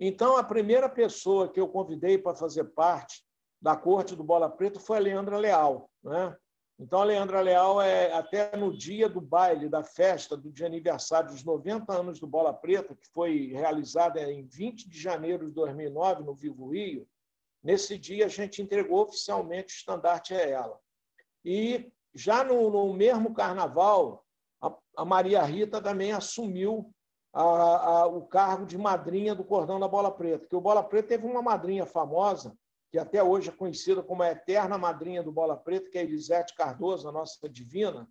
[0.00, 3.22] Então, a primeira pessoa que eu convidei para fazer parte
[3.60, 6.36] da corte do Bola Preta foi a Leandra Leal, né?
[6.78, 11.30] Então, a Leandra Leal é até no dia do baile, da festa do de aniversário
[11.30, 16.24] dos 90 anos do Bola Preta, que foi realizada em 20 de janeiro de 2009
[16.24, 17.06] no Vivo Rio.
[17.64, 20.78] Nesse dia a gente entregou oficialmente o estandarte a ela.
[21.42, 24.22] E já no, no mesmo carnaval,
[24.60, 26.94] a, a, Maria Rita também assumiu
[27.32, 31.08] a, a, o cargo de madrinha do cordão da Bola Preta, que o Bola Preta
[31.08, 32.54] teve uma madrinha famosa
[32.94, 36.54] que até hoje é conhecida como a eterna madrinha do Bola Preta, que é Elisete
[36.54, 38.08] Cardoso, a nossa divina.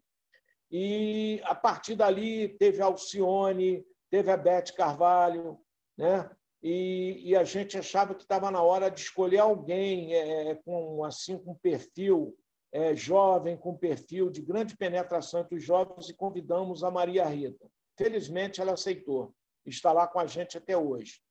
[0.69, 5.57] E a partir dali teve a Alcione, teve a Beth Carvalho,
[5.97, 6.29] né?
[6.63, 11.03] E, e a gente achava que estava na hora de escolher alguém é, é, com
[11.03, 12.37] assim com perfil
[12.71, 17.69] é, jovem, com perfil de grande penetração entre os jovens e convidamos a Maria Rita.
[17.97, 19.35] Felizmente ela aceitou,
[19.65, 21.21] está lá com a gente até hoje.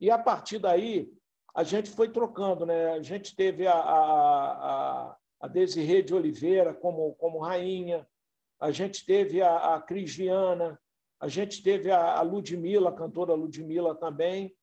[0.00, 1.12] E a partir daí
[1.52, 2.92] a gente foi trocando, né?
[2.92, 8.06] A gente teve a, a, a Desirê de Oliveira como, como rainha,
[8.60, 10.80] a gente teve a, a Cristiana,
[11.18, 14.55] a gente teve a, a Ludmilla, a cantora Ludmilla também,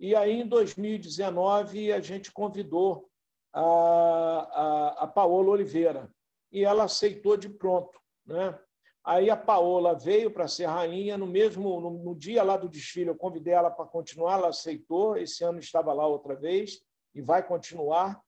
[0.00, 3.08] e aí em 2019 a gente convidou
[3.52, 6.10] a, a, a Paola Oliveira,
[6.50, 8.58] e ela aceitou de pronto, né?
[9.04, 13.08] Aí a Paola veio para ser rainha no mesmo no, no, dia lá do desfile.
[13.08, 15.16] Eu convidei ela para continuar, ela aceitou.
[15.16, 16.82] Esse ano estava lá outra vez
[17.14, 18.20] e vai continuar.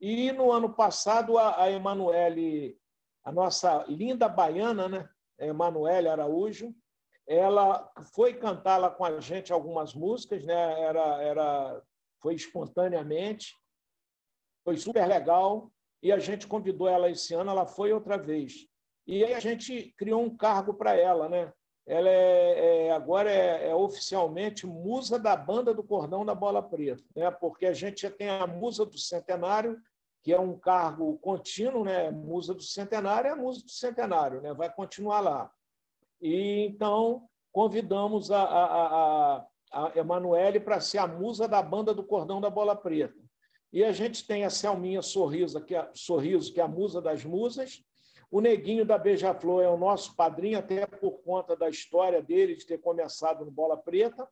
[0.00, 2.78] E no ano passado a, a Emanuele,
[3.24, 5.08] a nossa linda baiana, né,
[5.40, 6.72] Emanuele Araújo,
[7.26, 10.80] ela foi cantar lá com a gente algumas músicas, né?
[10.82, 11.82] Era era
[12.22, 13.54] foi espontaneamente,
[14.64, 15.70] foi super legal
[16.02, 17.50] e a gente convidou ela esse ano.
[17.50, 18.66] Ela foi outra vez.
[19.06, 21.52] E aí a gente criou um cargo para ela, né?
[21.86, 27.04] Ela é, é agora é, é, oficialmente musa da banda do cordão da bola preta,
[27.14, 27.30] né?
[27.30, 29.80] Porque a gente já tem a musa do centenário,
[30.22, 32.10] que é um cargo contínuo, né?
[32.10, 34.52] Musa do centenário é a musa do centenário, né?
[34.52, 35.52] Vai continuar lá.
[36.20, 42.04] E então convidamos a, a, a, a Emanuele para ser a musa da banda do
[42.04, 43.20] cordão da bola preta.
[43.72, 47.24] E a gente tem a Selminha Sorriso, que é, Sorriso, que é a musa das
[47.24, 47.82] musas,
[48.30, 52.66] o Neguinho da Beija-Flor é o nosso padrinho, até por conta da história dele, de
[52.66, 54.28] ter começado no Bola Preta.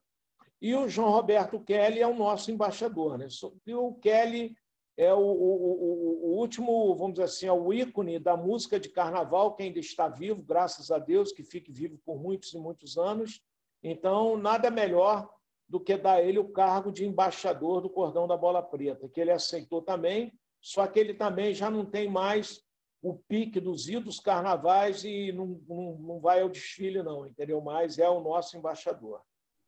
[0.61, 3.17] E o João Roberto Kelly é o nosso embaixador.
[3.17, 3.27] Né?
[3.65, 4.55] E o Kelly
[4.97, 9.53] é o, o, o, último, vamos dizer assim, é o ícone da música de carnaval,
[9.53, 13.41] que ainda está vivo, graças a Deus, que fique vivo por muitos e muitos anos.
[13.83, 15.29] Então, nada melhor
[15.67, 19.19] do que dar a ele o cargo de embaixador do Cordão da Bola Preta, que
[19.19, 20.31] ele aceitou também,
[20.61, 22.63] só que ele também já não tem mais
[23.01, 27.61] o pique dos idos carnavais e não, não, não vai ao desfile, não, entendeu?
[27.61, 29.21] Mas é o nosso embaixador.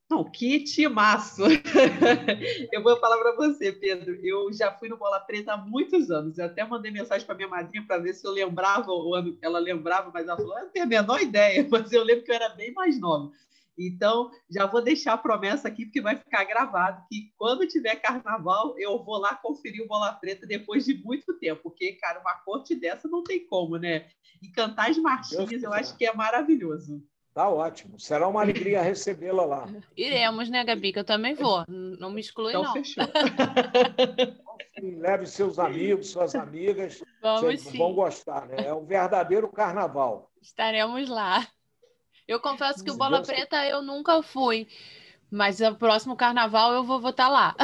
[0.10, 1.44] Não, que timaço!
[2.72, 4.16] eu vou falar para você, Pedro.
[4.24, 6.38] Eu já fui no Bola Preta há muitos anos.
[6.38, 9.38] Eu até mandei mensagem para minha madrinha para ver se eu lembrava o ano.
[9.42, 12.32] Ela lembrava, mas ela falou: eu não tenho a menor ideia, mas eu lembro que
[12.32, 13.32] eu era bem mais nova.
[13.78, 18.74] Então, já vou deixar a promessa aqui, porque vai ficar gravado que quando tiver carnaval,
[18.80, 22.74] eu vou lá conferir o Bola Preta depois de muito tempo, porque, cara, uma corte
[22.74, 24.08] dessa não tem como, né?
[24.42, 27.04] E cantar as marchinhas, eu acho que é maravilhoso.
[27.38, 28.00] Tá ótimo.
[28.00, 29.68] Será uma alegria recebê-la lá.
[29.96, 30.92] Iremos, né, Gabi?
[30.92, 31.64] Que eu também vou.
[31.68, 32.74] Não me exclui, então, não.
[32.74, 33.04] Fechou.
[34.98, 37.04] Leve seus amigos, suas amigas.
[37.22, 37.78] Vamos Vocês sim.
[37.78, 38.66] vão gostar, né?
[38.66, 40.32] É um verdadeiro carnaval.
[40.42, 41.48] Estaremos lá.
[42.28, 44.68] Eu confesso que o Bola Preta eu nunca fui,
[45.30, 47.56] mas o próximo carnaval eu vou votar lá.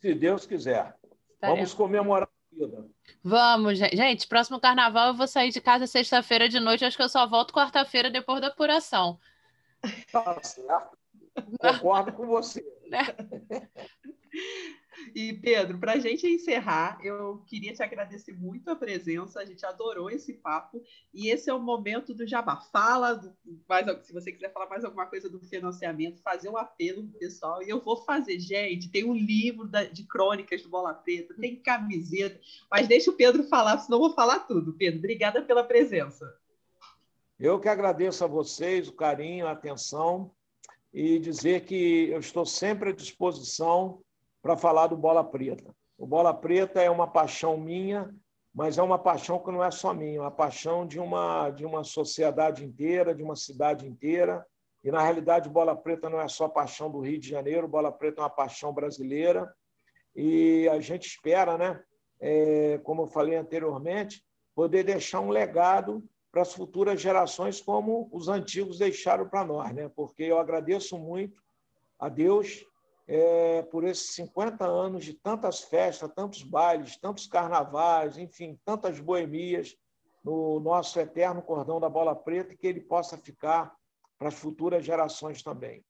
[0.00, 0.96] Se Deus quiser.
[1.34, 1.58] Estaremos.
[1.58, 2.88] Vamos comemorar a vida.
[3.22, 3.96] Vamos, gente.
[3.96, 6.84] Gente, próximo carnaval eu vou sair de casa sexta-feira de noite.
[6.84, 9.18] Acho que eu só volto quarta-feira depois da apuração.
[10.12, 10.96] Tá certo.
[11.60, 12.64] Concordo com você.
[12.88, 13.04] Né?
[15.14, 19.64] E, Pedro, para a gente encerrar, eu queria te agradecer muito a presença, a gente
[19.64, 20.82] adorou esse papo,
[21.12, 22.56] e esse é o momento do Jabá.
[22.56, 23.34] Fala, do,
[23.68, 27.62] mais, se você quiser falar mais alguma coisa do financiamento, fazer um apelo pro pessoal,
[27.62, 28.38] e eu vou fazer.
[28.38, 32.40] Gente, tem um livro da, de crônicas do Bola Preta, tem camiseta,
[32.70, 34.72] mas deixa o Pedro falar, senão eu vou falar tudo.
[34.74, 36.26] Pedro, obrigada pela presença.
[37.38, 40.32] Eu que agradeço a vocês o carinho, a atenção
[40.92, 44.02] e dizer que eu estou sempre à disposição
[44.48, 45.74] para falar do Bola Preta.
[45.98, 48.10] O Bola Preta é uma paixão minha,
[48.54, 51.66] mas é uma paixão que não é só minha, é uma paixão de uma, de
[51.66, 54.42] uma sociedade inteira, de uma cidade inteira.
[54.82, 58.22] E, na realidade, Bola Preta não é só paixão do Rio de Janeiro, Bola Preta
[58.22, 59.52] é uma paixão brasileira.
[60.16, 61.78] E a gente espera, né,
[62.18, 64.24] é, como eu falei anteriormente,
[64.54, 69.90] poder deixar um legado para as futuras gerações, como os antigos deixaram para nós, né?
[69.94, 71.42] porque eu agradeço muito
[71.98, 72.64] a Deus
[73.08, 79.74] é, por esses 50 anos de tantas festas, tantos bailes, tantos carnavais, enfim, tantas boemias
[80.22, 83.74] no nosso eterno cordão da bola preta e que ele possa ficar
[84.18, 85.82] para as futuras gerações também.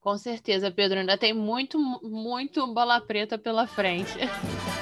[0.00, 4.12] Com certeza, Pedro, ainda tem muito, muito bola preta pela frente.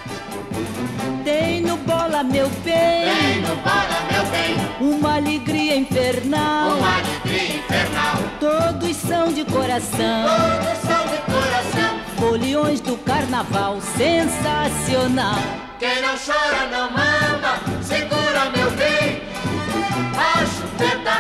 [1.27, 3.05] Tem no bola, meu bem.
[3.05, 4.57] Tem no bola, meu bem.
[4.79, 6.77] Uma alegria infernal.
[6.77, 8.16] Uma alegria infernal.
[8.39, 10.24] Todos são de coração.
[10.29, 11.99] Todos são de coração.
[12.16, 15.35] Foliões do carnaval sensacional.
[15.81, 17.59] Quem não chora não mama.
[17.83, 19.20] Segura, meu bem.
[20.16, 21.16] A chupeta.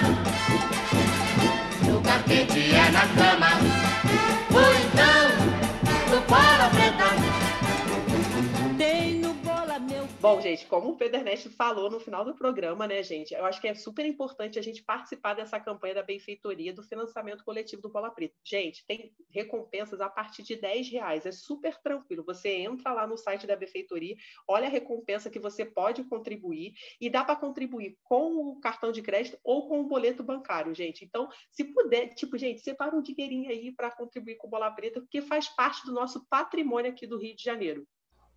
[1.90, 3.48] Lugar quente é na cama.
[4.54, 7.25] Ou então, no bola preta.
[10.26, 11.20] Bom, gente, como o Pedro
[11.56, 13.32] falou no final do programa, né, gente?
[13.32, 17.44] Eu acho que é super importante a gente participar dessa campanha da benfeitoria do financiamento
[17.44, 18.34] coletivo do Bola Preta.
[18.44, 21.26] Gente, tem recompensas a partir de 10 reais.
[21.26, 22.24] É super tranquilo.
[22.24, 24.16] Você entra lá no site da benfeitoria,
[24.48, 29.02] olha a recompensa que você pode contribuir e dá para contribuir com o cartão de
[29.02, 31.04] crédito ou com o boleto bancário, gente.
[31.04, 35.00] Então, se puder, tipo, gente, separa um dinheirinho aí para contribuir com o Bola Preta,
[35.00, 37.86] porque faz parte do nosso patrimônio aqui do Rio de Janeiro.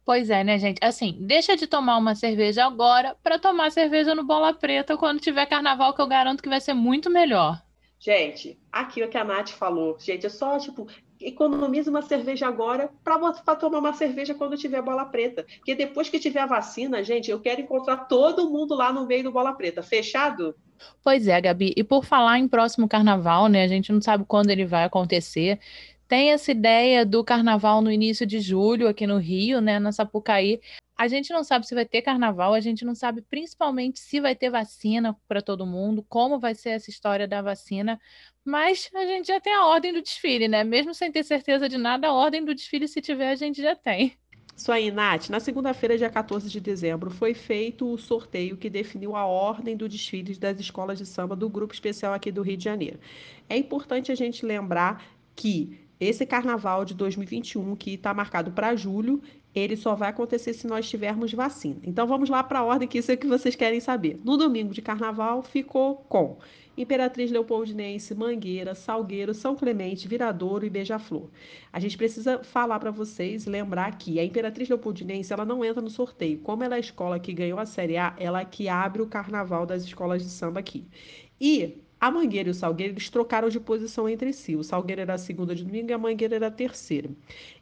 [0.09, 0.79] Pois é, né, gente?
[0.81, 5.45] Assim, deixa de tomar uma cerveja agora para tomar cerveja no Bola Preta quando tiver
[5.45, 7.61] carnaval, que eu garanto que vai ser muito melhor.
[7.99, 10.87] Gente, aqui o que a Nath falou, gente, é só, tipo,
[11.21, 15.45] economize uma cerveja agora para tomar uma cerveja quando tiver bola preta.
[15.57, 19.25] Porque depois que tiver a vacina, gente, eu quero encontrar todo mundo lá no meio
[19.25, 19.83] do bola preta.
[19.83, 20.55] Fechado?
[21.03, 21.71] Pois é, Gabi.
[21.77, 23.63] E por falar em próximo carnaval, né?
[23.63, 25.59] A gente não sabe quando ele vai acontecer.
[26.09, 30.59] Tem essa ideia do carnaval no início de julho aqui no Rio, né, na Sapucaí.
[30.97, 34.35] A gente não sabe se vai ter carnaval, a gente não sabe principalmente se vai
[34.35, 38.01] ter vacina para todo mundo, como vai ser essa história da vacina,
[38.43, 40.63] mas a gente já tem a ordem do desfile, né?
[40.63, 43.75] Mesmo sem ter certeza de nada, a ordem do desfile, se tiver, a gente já
[43.75, 44.17] tem.
[44.57, 45.29] Isso aí, Nath.
[45.29, 49.87] Na segunda-feira, dia 14 de dezembro, foi feito o sorteio que definiu a ordem do
[49.87, 52.99] desfile das escolas de samba do Grupo Especial aqui do Rio de Janeiro.
[53.47, 55.05] É importante a gente lembrar
[55.35, 59.21] que esse carnaval de 2021, que está marcado para julho,
[59.53, 61.79] ele só vai acontecer se nós tivermos vacina.
[61.83, 64.19] Então vamos lá para a ordem, que isso é que vocês querem saber.
[64.23, 66.37] No domingo de carnaval ficou com
[66.77, 71.29] Imperatriz Leopoldinense, Mangueira, Salgueiro, São Clemente, Viradouro e Beija-Flor.
[71.73, 75.89] A gente precisa falar para vocês, lembrar que a Imperatriz Leopoldinense ela não entra no
[75.89, 76.39] sorteio.
[76.39, 79.07] Como ela é a escola que ganhou a Série A, ela é que abre o
[79.07, 80.85] carnaval das escolas de samba aqui.
[81.41, 84.55] E a Mangueira e o Salgueiro eles trocaram de posição entre si.
[84.55, 87.09] O Salgueiro era a segunda de domingo e a Mangueira era a terceira.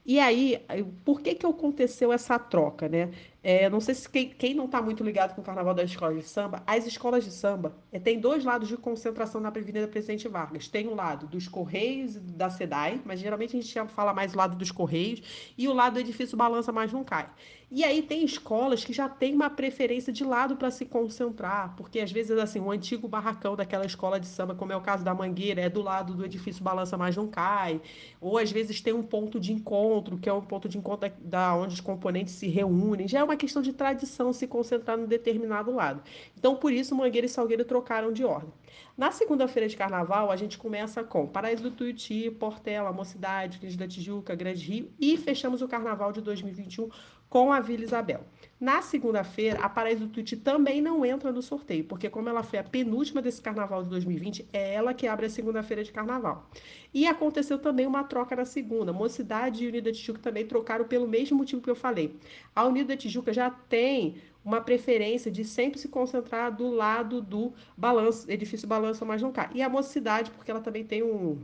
[0.06, 0.64] E aí,
[1.04, 3.12] por que que aconteceu essa troca, né?
[3.44, 6.16] É, não sei se quem, quem não está muito ligado com o Carnaval das Escolas
[6.18, 10.28] de Samba, as escolas de samba é, tem dois lados de concentração na Avenida Presidente
[10.28, 10.68] Vargas.
[10.68, 14.56] Tem o lado dos Correios da SEDAI, mas geralmente a gente fala mais o lado
[14.56, 17.30] dos Correios, e o lado do edifício Balança Mais Não Cai.
[17.70, 21.99] E aí tem escolas que já têm uma preferência de lado para se concentrar, porque
[21.99, 25.13] às vezes assim, o antigo barracão daquela escola de samba, como é o caso da
[25.13, 27.82] Mangueira, é do lado do edifício Balança Mais Não Cai,
[28.22, 31.53] ou às vezes tem um ponto de encontro, que é um ponto de encontro da,
[31.55, 33.05] onde os componentes se reúnem.
[33.05, 36.01] Já é uma questão de tradição se concentrar num determinado lado.
[36.39, 38.53] Então, por isso, Mangueira e Salgueiro trocaram de ordem.
[38.97, 43.88] Na segunda-feira de carnaval, a gente começa com Paraíso do Tuiuti, Portela, Mocidade, Rio da
[43.88, 46.89] Tijuca, Grande Rio e fechamos o carnaval de 2021
[47.30, 48.21] com a Vila Isabel.
[48.59, 52.57] Na segunda-feira, a Paraíso do Tuti também não entra no sorteio, porque como ela foi
[52.57, 56.49] a penúltima desse carnaval de 2020, é ela que abre a segunda-feira de carnaval.
[56.91, 58.91] E aconteceu também uma troca na segunda.
[58.91, 62.15] Mocidade e Unida Tijuca também trocaram pelo mesmo motivo que eu falei.
[62.55, 68.32] A Unida Tijuca já tem uma preferência de sempre se concentrar do lado do balanço,
[68.32, 69.49] edifício balança, mas não cai.
[69.53, 71.38] E a Mocidade, porque ela também tem um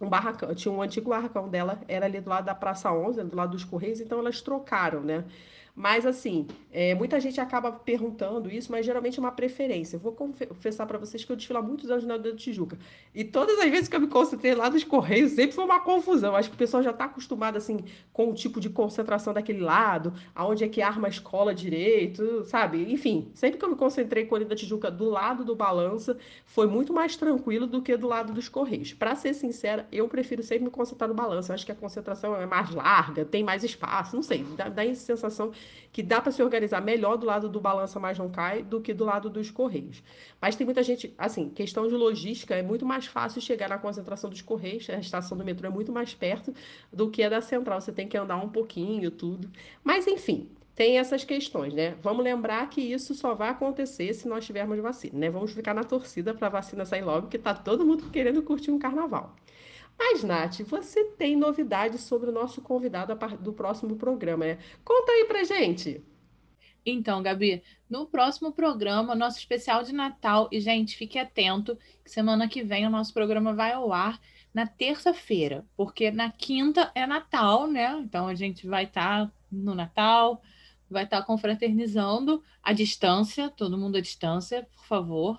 [0.00, 3.36] um barracão, tinha um antigo barracão dela, era ali do lado da Praça 11, do
[3.36, 5.24] lado dos Correios, então elas trocaram, né?
[5.80, 9.96] Mas, assim, é, muita gente acaba perguntando isso, mas geralmente é uma preferência.
[9.96, 12.78] Eu vou confessar para vocês que eu desfilo há muitos anos na da Tijuca.
[13.14, 16.36] E todas as vezes que eu me concentrei lá nos Correios, sempre foi uma confusão.
[16.36, 17.78] Acho que o pessoal já está acostumado, assim,
[18.12, 22.92] com o tipo de concentração daquele lado, aonde é que arma a escola direito, sabe?
[22.92, 26.66] Enfim, sempre que eu me concentrei com a da Tijuca do lado do Balança, foi
[26.66, 28.92] muito mais tranquilo do que do lado dos Correios.
[28.92, 31.54] Para ser sincera, eu prefiro sempre me concentrar no Balança.
[31.54, 34.94] Acho que a concentração é mais larga, tem mais espaço, não sei, dá, dá a
[34.94, 35.52] sensação
[35.92, 38.94] que dá para se organizar melhor do lado do balança mais não cai do que
[38.94, 40.02] do lado dos correios.
[40.40, 44.30] Mas tem muita gente, assim, questão de logística, é muito mais fácil chegar na concentração
[44.30, 46.54] dos correios, a estação do metrô é muito mais perto
[46.92, 49.50] do que a da central, você tem que andar um pouquinho, tudo.
[49.84, 51.94] Mas enfim, tem essas questões, né?
[52.00, 55.30] Vamos lembrar que isso só vai acontecer se nós tivermos vacina, né?
[55.30, 58.70] Vamos ficar na torcida para a vacina sair logo, porque tá todo mundo querendo curtir
[58.70, 59.36] um carnaval.
[60.02, 64.58] Mas, Nath, você tem novidades sobre o nosso convidado do próximo programa, né?
[64.82, 66.02] Conta aí pra gente.
[66.86, 72.48] Então, Gabi, no próximo programa, nosso especial de Natal, e gente, fique atento, que semana
[72.48, 74.18] que vem o nosso programa vai ao ar
[74.54, 77.92] na terça-feira, porque na quinta é Natal, né?
[78.00, 80.40] Então a gente vai estar tá no Natal,
[80.88, 85.38] vai estar tá confraternizando à distância, todo mundo à distância, por favor.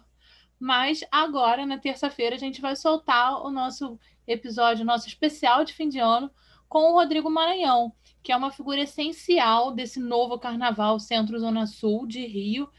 [0.61, 5.89] Mas agora, na terça-feira, a gente vai soltar o nosso episódio, nosso especial de fim
[5.89, 6.29] de ano,
[6.69, 7.91] com o Rodrigo Maranhão,
[8.21, 12.69] que é uma figura essencial desse novo carnaval Centro-Zona Sul de Rio.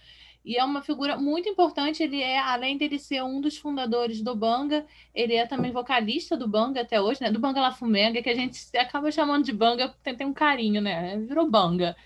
[0.45, 2.05] E é uma figura muito importante.
[2.05, 6.47] Ele é, além dele ser um dos fundadores do Banga, ele é também vocalista do
[6.47, 7.33] Banga até hoje, né?
[7.33, 10.80] Do Banga La Fumenga, que a gente acaba chamando de Banga, tem, tem um carinho,
[10.80, 11.18] né?
[11.18, 11.97] Virou Banga.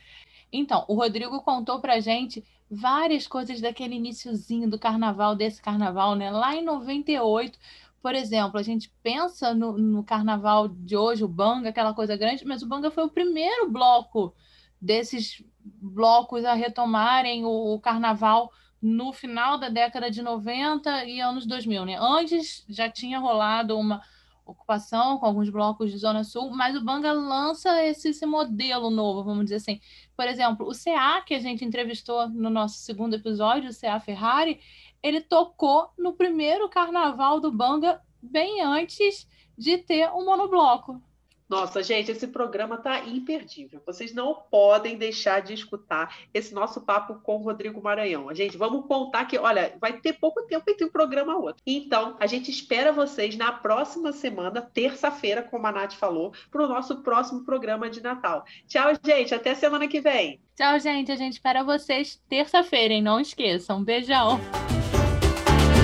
[0.51, 6.31] Então, o Rodrigo contou pra gente várias coisas daquele iníciozinho do carnaval, desse carnaval, né?
[6.31, 7.59] Lá em 98,
[8.03, 12.45] por exemplo, a gente pensa no, no carnaval de hoje, o Banga, aquela coisa grande,
[12.45, 14.35] mas o Banga foi o primeiro bloco
[14.81, 21.47] desses blocos a retomarem o, o carnaval no final da década de 90 e anos
[21.47, 21.97] 2000, né?
[21.99, 24.03] Antes já tinha rolado uma
[24.47, 29.24] ocupação com alguns blocos de Zona Sul, mas o Banga lança esse, esse, modelo novo,
[29.24, 29.80] vamos dizer assim.
[30.16, 34.61] Por exemplo, o CA, que a gente entrevistou no nosso segundo episódio, o CA Ferrari,
[35.03, 39.28] ele tocou no primeiro carnaval do Banga bem antes
[39.59, 41.03] de ter um monobloco.
[41.49, 43.80] Nossa, gente, esse programa tá imperdível.
[43.86, 48.28] Vocês não podem deixar de escutar esse nosso papo com o Rodrigo Maranhão.
[48.28, 51.62] A gente, vamos contar que, olha, vai ter pouco tempo entre um programa e outro.
[51.64, 56.68] Então, a gente espera vocês na próxima semana, terça-feira, como a Nath falou, para o
[56.68, 58.44] nosso próximo programa de Natal.
[58.66, 59.34] Tchau, gente.
[59.34, 60.40] Até semana que vem.
[60.57, 61.12] Tchau, gente.
[61.12, 63.03] A gente espera vocês terça-feira, hein?
[63.03, 63.84] Não esqueçam.
[63.84, 64.40] Beijão.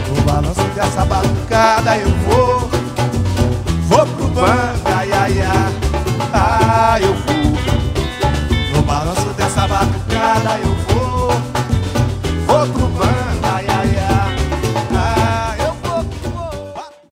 [0.08, 2.82] No balanço dessa batucada eu vou
[3.92, 4.81] Vou pro banda,
[5.20, 5.72] ai, ai,
[6.32, 8.76] ai, eu vou.
[8.76, 10.71] No balanço dessa batucada eu